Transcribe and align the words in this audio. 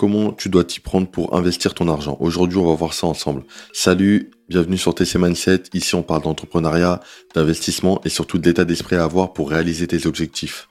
comment 0.00 0.32
tu 0.32 0.48
dois 0.48 0.64
t'y 0.64 0.80
prendre 0.80 1.10
pour 1.10 1.36
investir 1.36 1.74
ton 1.74 1.86
argent. 1.86 2.16
Aujourd'hui, 2.20 2.56
on 2.56 2.66
va 2.66 2.74
voir 2.74 2.94
ça 2.94 3.06
ensemble. 3.06 3.42
Salut, 3.74 4.30
bienvenue 4.48 4.78
sur 4.78 4.94
TC 4.94 5.18
Mindset. 5.18 5.64
Ici, 5.74 5.94
on 5.94 6.02
parle 6.02 6.22
d'entrepreneuriat, 6.22 7.00
d'investissement 7.34 8.00
et 8.06 8.08
surtout 8.08 8.38
de 8.38 8.46
l'état 8.48 8.64
d'esprit 8.64 8.96
à 8.96 9.04
avoir 9.04 9.34
pour 9.34 9.50
réaliser 9.50 9.86
tes 9.86 10.06
objectifs. 10.06 10.68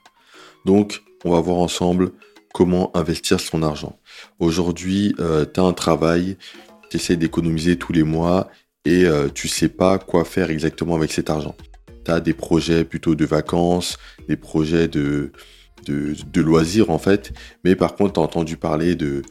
Donc, 0.66 1.04
on 1.26 1.30
va 1.30 1.42
voir 1.42 1.58
ensemble 1.58 2.10
comment 2.56 2.90
investir 2.98 3.40
son 3.40 3.62
argent. 3.62 4.00
Aujourd'hui, 4.40 5.14
euh, 5.20 5.46
tu 5.46 5.60
as 5.60 5.64
un 5.64 5.74
travail, 5.74 6.36
tu 6.90 6.98
essaies 6.98 7.16
d'économiser 7.16 7.78
tous 7.78 7.94
les 7.94 8.02
mois 8.02 8.50
et 8.84 9.06
euh, 9.06 9.30
tu 9.30 9.48
sais 9.48 9.70
pas 9.70 10.00
quoi 10.00 10.26
faire 10.26 10.50
exactement 10.50 10.96
avec 10.96 11.12
cet 11.12 11.30
argent. 11.30 11.56
Tu 12.04 12.10
as 12.10 12.20
des 12.20 12.34
projets 12.34 12.84
plutôt 12.84 13.14
de 13.14 13.26
vacances, 13.26 14.00
des 14.28 14.38
projets 14.38 14.88
de, 14.88 15.32
de, 15.86 16.42
loisirs 16.42 16.90
en 16.90 17.00
fait, 17.00 17.34
mais 17.64 17.76
par 17.76 17.96
contre, 17.96 18.14
tu 18.14 18.20
as 18.20 18.24
entendu 18.24 18.58
parler 18.58 18.96
de 18.96 19.22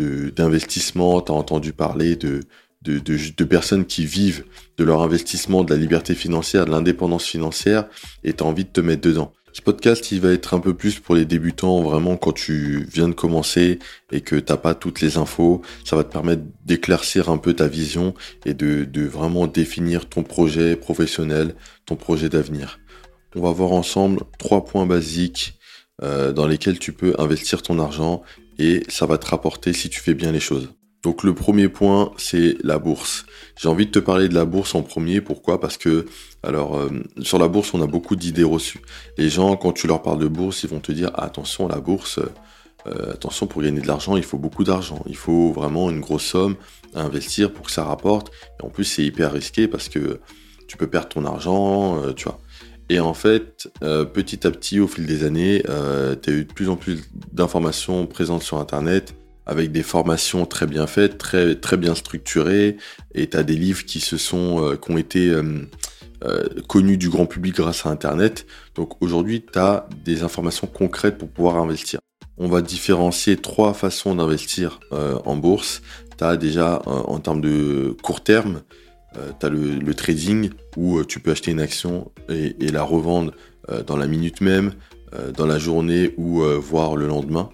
d'investissement, 0.00 1.20
tu 1.20 1.32
as 1.32 1.34
entendu 1.34 1.72
parler 1.72 2.14
de, 2.14 2.42
de, 2.82 3.00
de, 3.00 3.44
personnes 3.44 3.84
qui 3.84 4.06
vivent 4.06 4.44
de 4.76 4.84
leur 4.84 5.02
investissement, 5.02 5.64
de 5.64 5.74
la 5.74 5.80
liberté 5.80 6.14
financière, 6.14 6.66
de 6.66 6.70
l'indépendance 6.70 7.24
financière, 7.24 7.88
et 8.22 8.32
tu 8.32 8.44
as 8.44 8.46
envie 8.46 8.64
de 8.64 8.70
te 8.70 8.80
mettre 8.80 9.02
dedans. 9.02 9.32
Ce 9.52 9.62
podcast, 9.62 10.12
il 10.12 10.20
va 10.20 10.30
être 10.30 10.54
un 10.54 10.60
peu 10.60 10.74
plus 10.74 11.00
pour 11.00 11.16
les 11.16 11.24
débutants, 11.24 11.82
vraiment 11.82 12.16
quand 12.16 12.32
tu 12.32 12.86
viens 12.92 13.08
de 13.08 13.14
commencer 13.14 13.78
et 14.12 14.20
que 14.20 14.36
t'as 14.36 14.56
pas 14.56 14.74
toutes 14.74 15.00
les 15.00 15.16
infos. 15.16 15.62
Ça 15.84 15.96
va 15.96 16.04
te 16.04 16.12
permettre 16.12 16.42
d'éclaircir 16.64 17.28
un 17.28 17.38
peu 17.38 17.54
ta 17.54 17.66
vision 17.66 18.14
et 18.44 18.54
de, 18.54 18.84
de 18.84 19.04
vraiment 19.04 19.46
définir 19.46 20.08
ton 20.08 20.22
projet 20.22 20.76
professionnel, 20.76 21.56
ton 21.86 21.96
projet 21.96 22.28
d'avenir. 22.28 22.78
On 23.34 23.40
va 23.40 23.50
voir 23.50 23.72
ensemble 23.72 24.20
trois 24.38 24.64
points 24.64 24.86
basiques 24.86 25.57
euh, 26.02 26.32
dans 26.32 26.46
lesquels 26.46 26.78
tu 26.78 26.92
peux 26.92 27.14
investir 27.18 27.62
ton 27.62 27.78
argent 27.78 28.22
et 28.58 28.84
ça 28.88 29.06
va 29.06 29.18
te 29.18 29.26
rapporter 29.26 29.72
si 29.72 29.88
tu 29.88 30.00
fais 30.00 30.14
bien 30.14 30.30
les 30.30 30.40
choses. 30.40 30.68
Donc 31.02 31.22
le 31.22 31.34
premier 31.34 31.68
point, 31.68 32.12
c'est 32.16 32.56
la 32.62 32.78
bourse. 32.78 33.24
J'ai 33.56 33.68
envie 33.68 33.86
de 33.86 33.90
te 33.90 33.98
parler 33.98 34.28
de 34.28 34.34
la 34.34 34.44
bourse 34.44 34.74
en 34.74 34.82
premier. 34.82 35.20
Pourquoi? 35.20 35.60
Parce 35.60 35.76
que, 35.76 36.06
alors, 36.42 36.76
euh, 36.76 36.88
sur 37.22 37.38
la 37.38 37.48
bourse, 37.48 37.72
on 37.74 37.82
a 37.82 37.86
beaucoup 37.86 38.16
d'idées 38.16 38.44
reçues. 38.44 38.80
Les 39.16 39.28
gens, 39.28 39.56
quand 39.56 39.72
tu 39.72 39.86
leur 39.86 40.02
parles 40.02 40.18
de 40.18 40.28
bourse, 40.28 40.64
ils 40.64 40.68
vont 40.68 40.80
te 40.80 40.90
dire 40.90 41.10
attention, 41.14 41.68
la 41.68 41.80
bourse, 41.80 42.18
euh, 42.86 43.12
attention, 43.12 43.46
pour 43.46 43.62
gagner 43.62 43.80
de 43.80 43.86
l'argent, 43.86 44.16
il 44.16 44.24
faut 44.24 44.38
beaucoup 44.38 44.64
d'argent. 44.64 45.02
Il 45.06 45.16
faut 45.16 45.52
vraiment 45.52 45.88
une 45.90 46.00
grosse 46.00 46.24
somme 46.24 46.56
à 46.94 47.02
investir 47.02 47.52
pour 47.52 47.66
que 47.66 47.72
ça 47.72 47.84
rapporte. 47.84 48.32
Et 48.60 48.64
en 48.64 48.68
plus, 48.68 48.84
c'est 48.84 49.04
hyper 49.04 49.32
risqué 49.32 49.68
parce 49.68 49.88
que 49.88 50.20
tu 50.66 50.76
peux 50.76 50.88
perdre 50.88 51.08
ton 51.08 51.24
argent, 51.24 52.12
tu 52.14 52.24
vois. 52.24 52.40
Et 52.90 53.00
en 53.00 53.14
fait, 53.14 53.70
euh, 53.82 54.04
petit 54.04 54.46
à 54.46 54.50
petit, 54.50 54.80
au 54.80 54.88
fil 54.88 55.06
des 55.06 55.24
années, 55.24 55.62
euh, 55.68 56.16
tu 56.20 56.30
as 56.30 56.32
eu 56.32 56.44
de 56.44 56.52
plus 56.52 56.68
en 56.68 56.76
plus 56.76 57.02
d'informations 57.32 58.06
présentes 58.06 58.42
sur 58.42 58.58
Internet, 58.58 59.14
avec 59.44 59.72
des 59.72 59.82
formations 59.82 60.46
très 60.46 60.66
bien 60.66 60.86
faites, 60.86 61.18
très, 61.18 61.76
bien 61.76 61.94
structurées, 61.94 62.76
et 63.14 63.28
tu 63.28 63.36
as 63.36 63.42
des 63.42 63.56
livres 63.56 63.84
qui, 63.84 64.00
se 64.00 64.16
sont, 64.16 64.64
euh, 64.64 64.76
qui 64.76 64.90
ont 64.90 64.98
été 64.98 65.34
connus 66.66 66.96
du 66.96 67.10
grand 67.10 67.26
public 67.26 67.54
grâce 67.54 67.86
à 67.86 67.90
Internet. 67.90 68.44
Donc 68.74 69.00
aujourd'hui, 69.00 69.44
tu 69.52 69.58
as 69.58 69.88
des 70.04 70.22
informations 70.22 70.66
concrètes 70.66 71.16
pour 71.16 71.28
pouvoir 71.28 71.56
investir. 71.58 72.00
On 72.38 72.48
va 72.48 72.60
différencier 72.60 73.36
trois 73.36 73.72
façons 73.72 74.16
d'investir 74.16 74.80
en 74.90 75.36
bourse. 75.36 75.80
Tu 76.18 76.24
as 76.24 76.36
déjà 76.36 76.82
en 76.84 77.20
termes 77.20 77.40
de 77.40 77.96
court 78.02 78.24
terme, 78.24 78.62
euh, 79.16 79.30
tu 79.38 79.46
as 79.46 79.48
le, 79.48 79.94
trading 79.94 80.50
où 80.76 80.98
euh, 80.98 81.04
tu 81.04 81.20
peux 81.20 81.30
acheter 81.30 81.50
une 81.50 81.60
action 81.60 82.10
et, 82.28 82.52
la 82.70 82.82
revendre 82.82 83.32
euh, 83.70 83.82
dans 83.82 83.96
la 83.96 84.06
minute 84.06 84.40
même, 84.40 84.72
dans 85.38 85.46
la 85.46 85.58
journée 85.58 86.12
ou 86.18 86.42
voir 86.60 86.94
le 86.94 87.06
lendemain. 87.06 87.48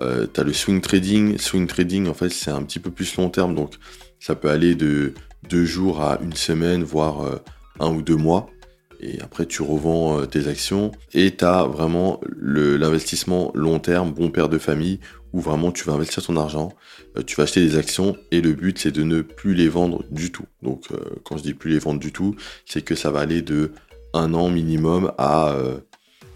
tu 0.00 0.40
as 0.40 0.42
le 0.42 0.52
swing 0.52 0.80
trading. 0.80 1.38
Swing 1.38 1.68
trading, 1.68 2.08
en 2.08 2.14
fait, 2.14 2.30
c'est 2.30 2.50
un 2.50 2.60
petit 2.64 2.80
peu 2.80 2.90
plus 2.90 3.16
long 3.16 3.30
terme, 3.30 3.54
donc 3.54 3.74
ça 4.18 4.34
peut 4.34 4.50
aller 4.50 4.74
de 4.74 5.14
deux 5.48 5.64
jours 5.64 6.00
à 6.00 6.18
une 6.20 6.32
semaine, 6.32 6.82
voire 6.82 7.40
un 7.78 7.94
ou 7.94 8.02
deux 8.02 8.16
mois. 8.16 8.50
Et 8.98 9.20
après, 9.20 9.46
tu 9.46 9.62
revends 9.62 10.26
tes 10.26 10.48
actions. 10.48 10.90
Et 11.14 11.36
tu 11.36 11.44
as 11.44 11.62
vraiment 11.66 12.20
l'investissement 12.40 13.52
long 13.54 13.78
terme, 13.78 14.10
bon 14.10 14.30
père 14.30 14.48
de 14.48 14.58
famille, 14.58 14.98
vraiment 15.40 15.72
tu 15.72 15.84
vas 15.84 15.94
investir 15.94 16.22
ton 16.22 16.36
argent, 16.36 16.72
euh, 17.16 17.22
tu 17.22 17.36
vas 17.36 17.44
acheter 17.44 17.60
des 17.60 17.76
actions 17.76 18.16
et 18.30 18.40
le 18.40 18.52
but 18.52 18.78
c'est 18.78 18.92
de 18.92 19.02
ne 19.02 19.22
plus 19.22 19.54
les 19.54 19.68
vendre 19.68 20.04
du 20.10 20.30
tout. 20.30 20.46
Donc 20.62 20.86
euh, 20.92 20.98
quand 21.24 21.36
je 21.36 21.42
dis 21.42 21.54
plus 21.54 21.70
les 21.70 21.78
vendre 21.78 22.00
du 22.00 22.12
tout, 22.12 22.36
c'est 22.66 22.82
que 22.82 22.94
ça 22.94 23.10
va 23.10 23.20
aller 23.20 23.42
de 23.42 23.72
un 24.14 24.34
an 24.34 24.50
minimum 24.50 25.12
à, 25.16 25.50
euh, 25.50 25.78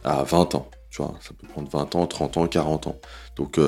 à 0.04 0.24
20 0.24 0.54
ans. 0.54 0.70
Tu 0.90 1.02
vois, 1.02 1.14
ça 1.20 1.34
peut 1.38 1.46
prendre 1.46 1.68
20 1.68 1.94
ans, 1.94 2.06
30 2.06 2.36
ans, 2.38 2.46
40 2.46 2.86
ans. 2.86 2.98
Donc 3.36 3.60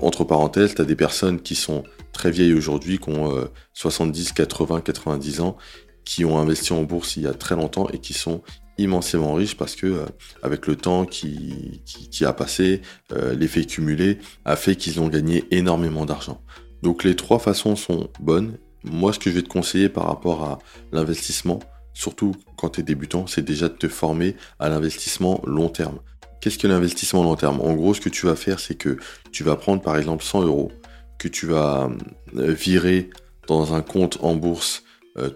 entre 0.00 0.22
parenthèses, 0.22 0.76
tu 0.76 0.82
as 0.82 0.84
des 0.84 0.94
personnes 0.94 1.40
qui 1.40 1.56
sont 1.56 1.82
très 2.12 2.30
vieilles 2.30 2.54
aujourd'hui, 2.54 2.98
qui 3.00 3.10
ont 3.10 3.48
70, 3.72 4.30
80, 4.30 4.80
90 4.82 5.40
ans, 5.40 5.56
qui 6.04 6.24
ont 6.24 6.38
investi 6.38 6.72
en 6.72 6.84
bourse 6.84 7.16
il 7.16 7.24
y 7.24 7.26
a 7.26 7.34
très 7.34 7.56
longtemps 7.56 7.88
et 7.92 7.98
qui 7.98 8.12
sont 8.12 8.42
immensément 8.78 9.34
riche 9.34 9.56
parce 9.56 9.74
que 9.74 9.86
euh, 9.86 10.06
avec 10.42 10.66
le 10.66 10.76
temps 10.76 11.04
qui, 11.04 11.82
a 12.22 12.32
passé, 12.32 12.82
euh, 13.12 13.34
l'effet 13.34 13.64
cumulé 13.64 14.18
a 14.44 14.56
fait 14.56 14.76
qu'ils 14.76 15.00
ont 15.00 15.08
gagné 15.08 15.44
énormément 15.50 16.06
d'argent. 16.06 16.40
Donc 16.82 17.04
les 17.04 17.16
trois 17.16 17.38
façons 17.38 17.76
sont 17.76 18.10
bonnes. 18.20 18.58
Moi, 18.84 19.12
ce 19.12 19.18
que 19.18 19.30
je 19.30 19.36
vais 19.36 19.42
te 19.42 19.48
conseiller 19.48 19.88
par 19.88 20.06
rapport 20.06 20.44
à 20.44 20.58
l'investissement, 20.92 21.60
surtout 21.94 22.34
quand 22.56 22.70
tu 22.70 22.80
es 22.80 22.82
débutant, 22.82 23.26
c'est 23.26 23.44
déjà 23.44 23.68
de 23.68 23.74
te 23.74 23.88
former 23.88 24.36
à 24.58 24.68
l'investissement 24.68 25.40
long 25.46 25.68
terme. 25.68 25.98
Qu'est-ce 26.40 26.58
que 26.58 26.68
l'investissement 26.68 27.22
long 27.22 27.34
terme? 27.34 27.60
En 27.60 27.74
gros, 27.74 27.94
ce 27.94 28.00
que 28.00 28.08
tu 28.08 28.26
vas 28.26 28.36
faire, 28.36 28.60
c'est 28.60 28.76
que 28.76 28.98
tu 29.32 29.42
vas 29.42 29.56
prendre 29.56 29.82
par 29.82 29.96
exemple 29.96 30.22
100 30.22 30.42
euros 30.42 30.70
que 31.18 31.28
tu 31.28 31.46
vas 31.46 31.90
euh, 32.36 32.52
virer 32.52 33.10
dans 33.48 33.74
un 33.74 33.80
compte 33.80 34.18
en 34.22 34.34
bourse 34.34 34.82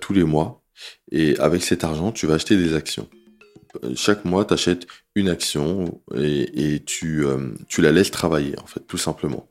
tous 0.00 0.12
les 0.12 0.24
mois. 0.24 0.62
Et 1.10 1.38
avec 1.38 1.62
cet 1.62 1.84
argent, 1.84 2.12
tu 2.12 2.26
vas 2.26 2.34
acheter 2.34 2.54
des 2.54 2.74
actions 2.74 3.08
chaque 3.94 4.24
mois, 4.24 4.44
tu 4.44 4.54
achètes 4.54 4.86
une 5.14 5.28
action 5.28 6.00
et, 6.16 6.82
tu, 6.86 7.24
euh, 7.24 7.52
tu 7.68 7.82
la 7.82 7.92
laisses 7.92 8.10
travailler, 8.10 8.58
en 8.60 8.66
fait, 8.66 8.80
tout 8.80 8.98
simplement. 8.98 9.48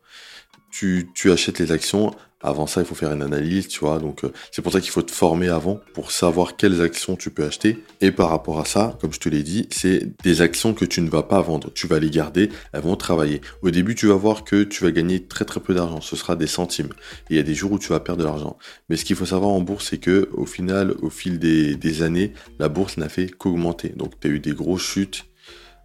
Tu, 0.71 1.09
tu 1.13 1.31
achètes 1.31 1.59
les 1.59 1.71
actions 1.71 2.15
avant 2.41 2.67
ça, 2.67 2.81
il 2.81 2.87
faut 2.87 2.95
faire 2.95 3.11
une 3.11 3.21
analyse, 3.21 3.67
tu 3.67 3.79
vois. 3.79 3.99
Donc, 3.99 4.23
euh, 4.23 4.31
c'est 4.51 4.61
pour 4.61 4.71
ça 4.71 4.79
qu'il 4.79 4.91
faut 4.91 5.01
te 5.01 5.11
former 5.11 5.49
avant 5.49 5.79
pour 5.93 6.11
savoir 6.11 6.55
quelles 6.55 6.81
actions 6.81 7.15
tu 7.15 7.31
peux 7.31 7.43
acheter. 7.43 7.83
Et 8.01 8.11
par 8.11 8.29
rapport 8.29 8.59
à 8.59 8.65
ça, 8.65 8.97
comme 9.01 9.11
je 9.13 9.19
te 9.19 9.27
l'ai 9.27 9.43
dit, 9.43 9.67
c'est 9.71 10.17
des 10.23 10.41
actions 10.41 10.73
que 10.73 10.85
tu 10.85 11.01
ne 11.01 11.09
vas 11.09 11.23
pas 11.23 11.41
vendre. 11.41 11.71
Tu 11.73 11.87
vas 11.87 11.99
les 11.99 12.09
garder, 12.09 12.49
elles 12.71 12.81
vont 12.81 12.95
travailler. 12.95 13.41
Au 13.61 13.71
début, 13.71 13.93
tu 13.93 14.07
vas 14.07 14.15
voir 14.15 14.43
que 14.43 14.63
tu 14.63 14.83
vas 14.83 14.91
gagner 14.91 15.25
très 15.25 15.43
très 15.43 15.59
peu 15.59 15.73
d'argent. 15.73 15.99
Ce 16.01 16.15
sera 16.15 16.35
des 16.35 16.47
centimes. 16.47 16.93
Et 17.29 17.33
il 17.33 17.35
y 17.35 17.39
a 17.39 17.43
des 17.43 17.55
jours 17.55 17.73
où 17.73 17.79
tu 17.79 17.89
vas 17.89 17.99
perdre 17.99 18.21
de 18.21 18.27
l'argent. 18.27 18.57
Mais 18.87 18.95
ce 18.95 19.03
qu'il 19.03 19.17
faut 19.17 19.25
savoir 19.25 19.51
en 19.51 19.61
bourse, 19.61 19.89
c'est 19.89 19.97
que 19.97 20.29
au 20.33 20.45
final, 20.45 20.93
au 21.01 21.09
fil 21.09 21.39
des, 21.39 21.75
des 21.75 22.01
années, 22.03 22.33
la 22.57 22.69
bourse 22.69 22.97
n'a 22.97 23.09
fait 23.09 23.27
qu'augmenter. 23.27 23.89
Donc, 23.89 24.19
tu 24.19 24.27
as 24.27 24.31
eu 24.31 24.39
des 24.39 24.53
grosses 24.53 24.81
chutes 24.81 25.25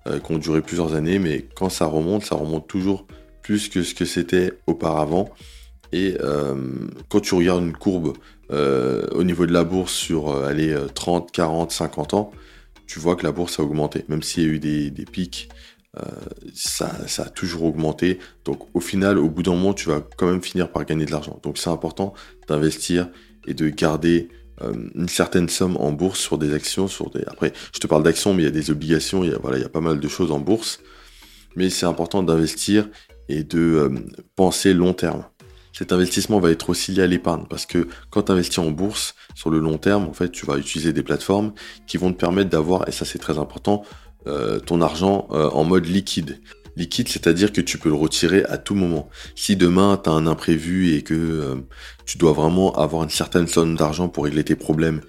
euh, 0.06 0.20
qui 0.20 0.32
ont 0.32 0.38
duré 0.38 0.60
plusieurs 0.60 0.94
années, 0.94 1.18
mais 1.18 1.46
quand 1.56 1.68
ça 1.68 1.86
remonte, 1.86 2.24
ça 2.24 2.36
remonte 2.36 2.68
toujours 2.68 3.06
plus 3.42 3.68
que 3.68 3.82
ce 3.82 3.94
que 3.94 4.04
c'était 4.04 4.52
auparavant. 4.66 5.30
Et 5.94 6.16
euh, 6.20 6.56
quand 7.08 7.20
tu 7.20 7.36
regardes 7.36 7.62
une 7.62 7.72
courbe 7.72 8.14
euh, 8.50 9.06
au 9.12 9.22
niveau 9.22 9.46
de 9.46 9.52
la 9.52 9.62
bourse 9.62 9.92
sur 9.92 10.28
euh, 10.28 10.88
30, 10.92 11.30
40, 11.30 11.70
50 11.70 12.14
ans, 12.14 12.32
tu 12.88 12.98
vois 12.98 13.14
que 13.14 13.22
la 13.22 13.30
bourse 13.30 13.60
a 13.60 13.62
augmenté. 13.62 14.04
Même 14.08 14.20
s'il 14.20 14.42
y 14.42 14.46
a 14.46 14.48
eu 14.48 14.58
des, 14.58 15.04
pics, 15.04 15.48
ça, 16.52 16.90
a 17.18 17.28
toujours 17.28 17.62
augmenté. 17.62 18.18
Donc 18.44 18.66
au 18.74 18.80
final, 18.80 19.18
au 19.18 19.30
bout 19.30 19.44
d'un 19.44 19.52
moment, 19.52 19.72
tu 19.72 19.88
vas 19.88 20.04
quand 20.16 20.26
même 20.26 20.42
finir 20.42 20.72
par 20.72 20.84
gagner 20.84 21.06
de 21.06 21.12
l'argent. 21.12 21.38
Donc 21.44 21.58
c'est 21.58 21.70
important 21.70 22.12
d'investir 22.48 23.08
et 23.46 23.54
de 23.54 23.68
garder 23.68 24.30
une 24.96 25.08
certaine 25.08 25.48
somme 25.48 25.76
en 25.76 25.92
bourse 25.92 26.18
sur 26.18 26.38
des 26.38 26.54
actions. 26.54 26.88
Après, 27.28 27.52
je 27.72 27.78
te 27.78 27.86
parle 27.86 28.02
d'actions, 28.02 28.34
mais 28.34 28.42
il 28.42 28.46
y 28.46 28.48
a 28.48 28.50
des 28.50 28.72
obligations, 28.72 29.22
il 29.22 29.30
y 29.30 29.64
a 29.64 29.68
pas 29.68 29.80
mal 29.80 30.00
de 30.00 30.08
choses 30.08 30.32
en 30.32 30.40
bourse. 30.40 30.80
Mais 31.54 31.70
c'est 31.70 31.86
important 31.86 32.24
d'investir 32.24 32.88
et 33.28 33.44
de 33.44 33.92
penser 34.34 34.74
long 34.74 34.92
terme 34.92 35.24
cet 35.74 35.92
investissement 35.92 36.38
va 36.38 36.50
être 36.50 36.70
aussi 36.70 36.92
lié 36.92 37.02
à 37.02 37.06
l'épargne 37.06 37.44
parce 37.50 37.66
que 37.66 37.88
quand 38.10 38.22
tu 38.22 38.32
investis 38.32 38.58
en 38.60 38.70
bourse 38.70 39.16
sur 39.34 39.50
le 39.50 39.58
long 39.58 39.76
terme, 39.76 40.04
en 40.04 40.12
fait, 40.12 40.30
tu 40.30 40.46
vas 40.46 40.56
utiliser 40.56 40.92
des 40.92 41.02
plateformes 41.02 41.52
qui 41.86 41.98
vont 41.98 42.12
te 42.12 42.18
permettre 42.18 42.48
d'avoir, 42.48 42.88
et 42.88 42.92
ça 42.92 43.04
c'est 43.04 43.18
très 43.18 43.38
important, 43.38 43.82
euh, 44.28 44.60
ton 44.60 44.80
argent 44.80 45.26
euh, 45.32 45.50
en 45.50 45.64
mode 45.64 45.86
liquide. 45.86 46.40
Liquide, 46.76 47.08
c'est-à-dire 47.08 47.52
que 47.52 47.60
tu 47.60 47.78
peux 47.78 47.88
le 47.88 47.94
retirer 47.94 48.44
à 48.44 48.58
tout 48.58 48.74
moment. 48.74 49.08
Si 49.34 49.56
demain 49.56 50.00
tu 50.02 50.10
as 50.10 50.12
un 50.12 50.26
imprévu 50.26 50.94
et 50.94 51.02
que 51.02 51.14
euh, 51.14 51.54
tu 52.04 52.18
dois 52.18 52.32
vraiment 52.32 52.74
avoir 52.74 53.02
une 53.04 53.10
certaine 53.10 53.46
somme 53.46 53.76
d'argent 53.76 54.08
pour 54.08 54.24
régler 54.24 54.44
tes 54.44 54.56
problèmes 54.56 55.00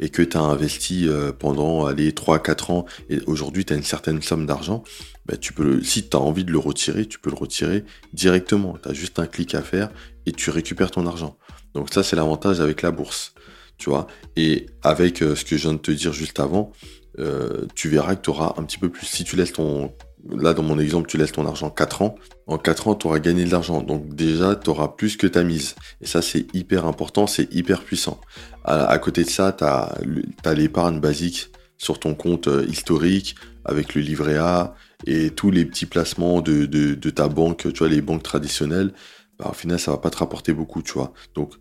et 0.00 0.08
que 0.08 0.22
tu 0.22 0.36
as 0.36 0.40
investi 0.40 1.08
pendant 1.38 1.86
allez, 1.86 2.10
3-4 2.10 2.72
ans 2.72 2.84
et 3.08 3.20
aujourd'hui 3.26 3.64
tu 3.64 3.72
as 3.72 3.76
une 3.76 3.84
certaine 3.84 4.20
somme 4.22 4.44
d'argent, 4.44 4.82
bah, 5.26 5.36
tu 5.36 5.52
peux 5.52 5.82
si 5.82 6.08
tu 6.08 6.16
as 6.16 6.20
envie 6.20 6.44
de 6.44 6.52
le 6.52 6.58
retirer, 6.58 7.06
tu 7.06 7.18
peux 7.18 7.30
le 7.30 7.36
retirer 7.36 7.84
directement. 8.12 8.76
Tu 8.82 8.88
as 8.88 8.92
juste 8.92 9.18
un 9.18 9.26
clic 9.26 9.54
à 9.54 9.62
faire 9.62 9.90
et 10.26 10.32
tu 10.32 10.50
récupères 10.50 10.90
ton 10.90 11.06
argent. 11.06 11.38
Donc 11.74 11.92
ça, 11.92 12.02
c'est 12.02 12.16
l'avantage 12.16 12.60
avec 12.60 12.82
la 12.82 12.90
bourse. 12.90 13.34
Tu 13.78 13.90
vois 13.90 14.06
Et 14.36 14.66
avec 14.82 15.22
euh, 15.22 15.34
ce 15.34 15.44
que 15.44 15.56
je 15.56 15.62
viens 15.62 15.74
de 15.74 15.78
te 15.78 15.90
dire 15.90 16.12
juste 16.12 16.38
avant, 16.38 16.72
euh, 17.18 17.66
tu 17.74 17.88
verras 17.88 18.14
que 18.16 18.22
tu 18.22 18.30
auras 18.30 18.54
un 18.56 18.64
petit 18.64 18.78
peu 18.78 18.88
plus. 18.88 19.06
Si 19.06 19.24
tu 19.24 19.36
laisses 19.36 19.52
ton, 19.52 19.92
là, 20.30 20.54
dans 20.54 20.62
mon 20.62 20.78
exemple, 20.78 21.08
tu 21.08 21.16
laisses 21.16 21.32
ton 21.32 21.46
argent 21.46 21.70
4 21.70 22.02
ans. 22.02 22.16
En 22.46 22.58
4 22.58 22.88
ans, 22.88 22.94
tu 22.94 23.06
auras 23.06 23.18
gagné 23.18 23.44
de 23.44 23.50
l'argent. 23.50 23.82
Donc 23.82 24.14
déjà, 24.14 24.56
tu 24.56 24.70
auras 24.70 24.88
plus 24.88 25.16
que 25.16 25.26
ta 25.26 25.42
mise. 25.42 25.74
Et 26.00 26.06
ça, 26.06 26.22
c'est 26.22 26.46
hyper 26.54 26.86
important, 26.86 27.26
c'est 27.26 27.52
hyper 27.54 27.82
puissant. 27.82 28.20
À, 28.64 28.98
côté 28.98 29.24
de 29.24 29.30
ça, 29.30 29.52
tu 29.52 29.64
as, 29.64 30.54
l'épargne 30.54 31.00
basique 31.00 31.50
sur 31.76 31.98
ton 31.98 32.14
compte 32.14 32.48
euh, 32.48 32.64
historique 32.66 33.34
avec 33.64 33.94
le 33.94 34.00
livret 34.00 34.38
A 34.38 34.74
et 35.06 35.30
tous 35.30 35.50
les 35.50 35.64
petits 35.64 35.86
placements 35.86 36.40
de, 36.40 36.94
ta 37.10 37.28
banque, 37.28 37.72
tu 37.72 37.78
vois, 37.78 37.88
les 37.88 38.00
banques 38.00 38.22
traditionnelles. 38.22 38.92
Bah, 39.38 39.48
au 39.50 39.54
final, 39.54 39.78
ça 39.78 39.90
va 39.90 39.98
pas 39.98 40.10
te 40.10 40.18
rapporter 40.18 40.52
beaucoup, 40.52 40.82
tu 40.82 40.92
vois. 40.92 41.12
Donc, 41.34 41.54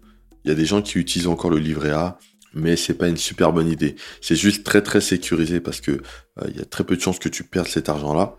il 0.46 0.50
y 0.50 0.52
a 0.52 0.56
des 0.56 0.66
gens 0.66 0.82
qui 0.82 1.00
utilisent 1.00 1.28
encore 1.28 1.50
le 1.50 1.58
livret 1.58 1.92
A 1.92 2.18
mais 2.54 2.76
c'est 2.76 2.94
pas 2.94 3.08
une 3.08 3.18
super 3.18 3.54
bonne 3.54 3.68
idée. 3.68 3.96
C'est 4.22 4.36
juste 4.36 4.64
très 4.64 4.82
très 4.82 5.02
sécurisé 5.02 5.60
parce 5.60 5.82
que 5.82 5.92
euh, 5.92 6.48
il 6.50 6.58
y 6.58 6.62
a 6.62 6.66
très 6.66 6.84
peu 6.84 6.96
de 6.96 7.02
chances 7.02 7.20
que 7.20 7.30
tu 7.30 7.44
perdes 7.44 7.68
cet 7.68 7.90
argent-là, 7.90 8.36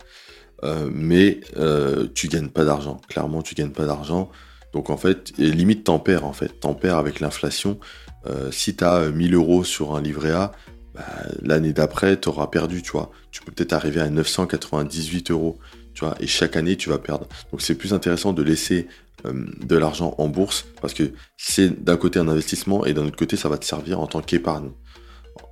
euh, 0.62 0.88
mais 0.92 1.40
euh, 1.56 2.06
tu 2.14 2.28
gagnes 2.28 2.48
pas 2.48 2.64
d'argent. 2.64 3.00
Clairement, 3.08 3.42
tu 3.42 3.54
gagnes 3.54 3.72
pas 3.72 3.86
d'argent. 3.86 4.30
Donc 4.72 4.90
en 4.90 4.96
fait, 4.96 5.32
limite 5.38 5.84
t'en 5.84 5.98
perds 5.98 6.24
en 6.24 6.32
fait, 6.32 6.60
t'en 6.60 6.74
perds 6.74 6.96
avec 6.96 7.20
l'inflation. 7.20 7.78
si 8.50 8.74
tu 8.74 8.82
as 8.82 9.10
1000 9.10 9.34
euros 9.34 9.62
sur 9.64 9.94
un 9.94 10.00
livret 10.00 10.32
A, 10.32 10.52
bah, 10.94 11.02
l'année 11.42 11.72
d'après, 11.72 12.18
tu 12.18 12.28
auras 12.28 12.46
perdu, 12.46 12.82
tu 12.82 12.92
vois. 12.92 13.10
Tu 13.30 13.42
peux 13.42 13.52
peut-être 13.52 13.72
arriver 13.72 14.00
à 14.00 14.08
998 14.08 15.30
euros, 15.32 15.58
tu 15.92 16.04
vois, 16.04 16.14
et 16.20 16.26
chaque 16.26 16.56
année, 16.56 16.76
tu 16.76 16.88
vas 16.88 16.98
perdre. 16.98 17.26
Donc 17.50 17.62
c'est 17.62 17.74
plus 17.74 17.92
intéressant 17.92 18.32
de 18.32 18.42
laisser 18.42 18.86
euh, 18.86 18.88
de 19.24 19.76
l'argent 19.76 20.14
en 20.18 20.28
bourse 20.28 20.66
parce 20.80 20.94
que 20.94 21.12
c'est 21.36 21.82
d'un 21.82 21.96
côté 21.96 22.18
un 22.18 22.28
investissement 22.28 22.84
et 22.84 22.92
d'un 22.92 23.06
autre 23.06 23.16
côté 23.16 23.36
ça 23.36 23.48
va 23.48 23.58
te 23.58 23.64
servir 23.64 24.00
en 24.00 24.06
tant 24.06 24.20
qu'épargne. 24.20 24.70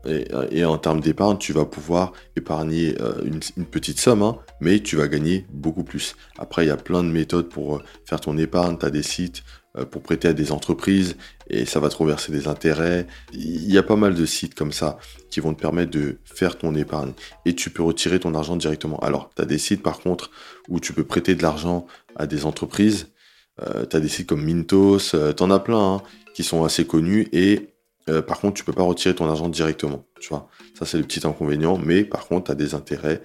Et, 0.04 0.64
en 0.64 0.78
termes 0.78 1.00
d'épargne, 1.00 1.38
tu 1.38 1.52
vas 1.52 1.64
pouvoir 1.64 2.12
épargner 2.36 2.94
euh, 3.00 3.14
une, 3.24 3.66
petite 3.66 4.00
somme, 4.00 4.22
hein, 4.22 4.38
mais 4.60 4.80
tu 4.80 4.96
vas 4.96 5.08
gagner 5.08 5.46
beaucoup 5.52 5.84
plus. 5.84 6.16
Après, 6.38 6.64
il 6.64 6.69
y 6.69 6.72
a 6.72 6.76
plein 6.76 7.02
de 7.02 7.08
méthodes 7.08 7.48
pour 7.48 7.76
euh, 7.76 7.82
faire 8.04 8.20
ton 8.20 8.36
épargne. 8.36 8.76
Tu 8.78 8.86
as 8.86 8.90
des 8.90 9.02
sites 9.02 9.42
pour 9.90 10.02
prêter 10.02 10.28
à 10.28 10.32
des 10.34 10.52
entreprises 10.52 11.16
et 11.48 11.64
ça 11.64 11.80
va 11.80 11.88
te 11.88 11.96
reverser 11.96 12.30
des 12.30 12.46
intérêts. 12.46 13.06
Il 13.32 13.72
y 13.72 13.78
a 13.78 13.82
pas 13.82 13.96
mal 13.96 14.14
de 14.14 14.26
sites 14.26 14.54
comme 14.54 14.72
ça 14.72 14.98
qui 15.30 15.40
vont 15.40 15.54
te 15.54 15.62
permettre 15.62 15.90
de 15.90 16.19
faire 16.24 16.58
ton 16.58 16.74
épargne 16.74 17.12
et 17.46 17.54
tu 17.54 17.70
peux 17.70 17.82
retirer 17.82 18.20
ton 18.20 18.34
argent 18.34 18.56
directement. 18.56 18.98
Alors, 18.98 19.30
tu 19.34 19.40
as 19.40 19.46
des 19.46 19.56
sites 19.56 19.82
par 19.82 20.00
contre 20.00 20.30
où 20.69 20.78
tu 20.78 20.92
peux 20.92 21.04
prêter 21.04 21.34
de 21.34 21.42
l'argent 21.42 21.86
à 22.16 22.26
des 22.26 22.44
entreprises 22.44 23.11
euh, 23.60 23.84
tu 23.87 23.96
as 23.96 24.00
des 24.00 24.08
sites 24.08 24.28
comme 24.28 24.44
Mintos, 24.44 25.14
euh, 25.14 25.32
tu 25.32 25.43
en 25.43 25.50
as 25.50 25.58
plein 25.58 25.94
hein, 25.94 26.02
qui 26.34 26.43
sont 26.43 26.64
assez 26.64 26.87
connus 26.87 27.28
et 27.32 27.69
euh, 28.08 28.22
par 28.22 28.40
contre 28.40 28.54
tu 28.54 28.64
peux 28.64 28.72
pas 28.72 28.82
retirer 28.82 29.14
ton 29.14 29.28
argent 29.28 29.49
directement. 29.49 30.06
Tu 30.20 30.28
vois, 30.31 30.49
ça 30.78 30.87
c'est 30.87 30.99
le 30.99 31.04
petit 31.04 31.26
inconvénient, 31.26 31.78
mais 31.78 32.04
par 32.04 32.26
contre 32.26 32.46
tu 32.46 32.52
as 32.52 32.54
des 32.54 32.75
intérêts 32.75 33.22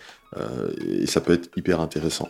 et 0.85 1.05
ça 1.07 1.21
peut 1.21 1.33
être 1.33 1.49
hyper 1.55 1.79
intéressant. 1.79 2.27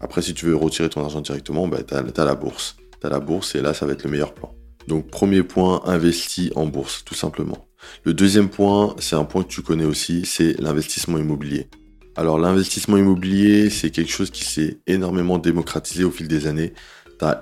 Après, 0.00 0.22
si 0.22 0.34
tu 0.34 0.46
veux 0.46 0.54
retirer 0.54 0.88
ton 0.88 1.02
argent 1.02 1.20
directement, 1.20 1.66
bah, 1.66 1.78
tu 1.82 1.94
as, 1.94 2.24
la 2.24 2.34
bourse. 2.36 2.76
Tu 3.00 3.06
as 3.06 3.10
la 3.10 3.18
bourse 3.18 3.56
et 3.56 3.60
là 3.60 3.74
ça 3.74 3.86
va 3.86 3.92
être 3.92 4.04
le 4.04 4.10
meilleur 4.10 4.32
plan. 4.32 4.54
Donc 4.86 5.08
premier 5.08 5.42
point, 5.42 5.82
investi 5.84 6.52
en 6.54 6.66
bourse, 6.66 7.04
tout 7.04 7.14
simplement. 7.14 7.66
Le 8.04 8.14
deuxième 8.14 8.48
point, 8.48 8.94
c'est 8.98 9.16
un 9.16 9.24
point 9.24 9.42
que 9.42 9.48
tu 9.48 9.62
connais 9.62 9.84
aussi, 9.84 10.24
c'est 10.24 10.58
l'investissement 10.60 11.18
immobilier. 11.18 11.68
Alors 12.16 12.38
l'investissement 12.38 12.96
immobilier, 12.96 13.70
c'est 13.70 13.90
quelque 13.90 14.12
chose 14.12 14.30
qui 14.30 14.44
s'est 14.44 14.78
énormément 14.86 15.38
démocratisé 15.38 16.04
au 16.04 16.10
fil 16.10 16.28
des 16.28 16.46
années 16.46 16.72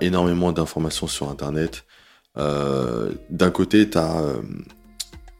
énormément 0.01 0.51
d'informations 0.51 1.07
sur 1.07 1.29
Internet. 1.29 1.85
Euh, 2.37 3.11
d'un 3.29 3.51
côté, 3.51 3.89
tu 3.89 3.97
as 3.97 4.21
euh, 4.21 4.41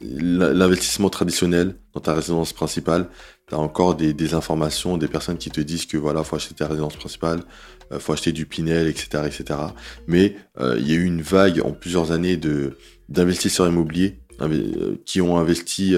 l'investissement 0.02 1.10
traditionnel 1.10 1.76
dans 1.94 2.02
ta 2.02 2.14
résidence 2.14 2.54
principale. 2.54 3.10
Tu 3.48 3.56
as 3.56 3.60
encore 3.60 3.96
des, 3.96 4.34
informations, 4.34 4.98
des 4.98 5.08
personnes 5.08 5.38
qui 5.38 5.50
te 5.50 5.62
disent 5.62 5.86
que 5.86 5.98
voilà, 5.98 6.24
faut 6.24 6.36
acheter 6.36 6.56
ta 6.56 6.68
résidence 6.68 6.96
principale, 6.96 7.42
euh, 7.92 8.00
faut 8.00 8.14
acheter 8.14 8.32
du 8.32 8.46
Pinel, 8.46 8.88
etc. 8.88 9.24
etc. 9.26 9.60
Mais 10.08 10.36
il 10.60 10.88
y 10.88 10.94
a 10.94 10.96
eu 10.96 11.06
une 11.06 11.22
vague 11.22 11.62
en 11.64 11.72
plusieurs 11.72 12.12
années 12.12 12.38
de 12.38 12.78
d'investisseurs 13.10 13.68
immobiliers 13.68 14.20
qui 15.06 15.22
ont 15.22 15.38
investi 15.38 15.96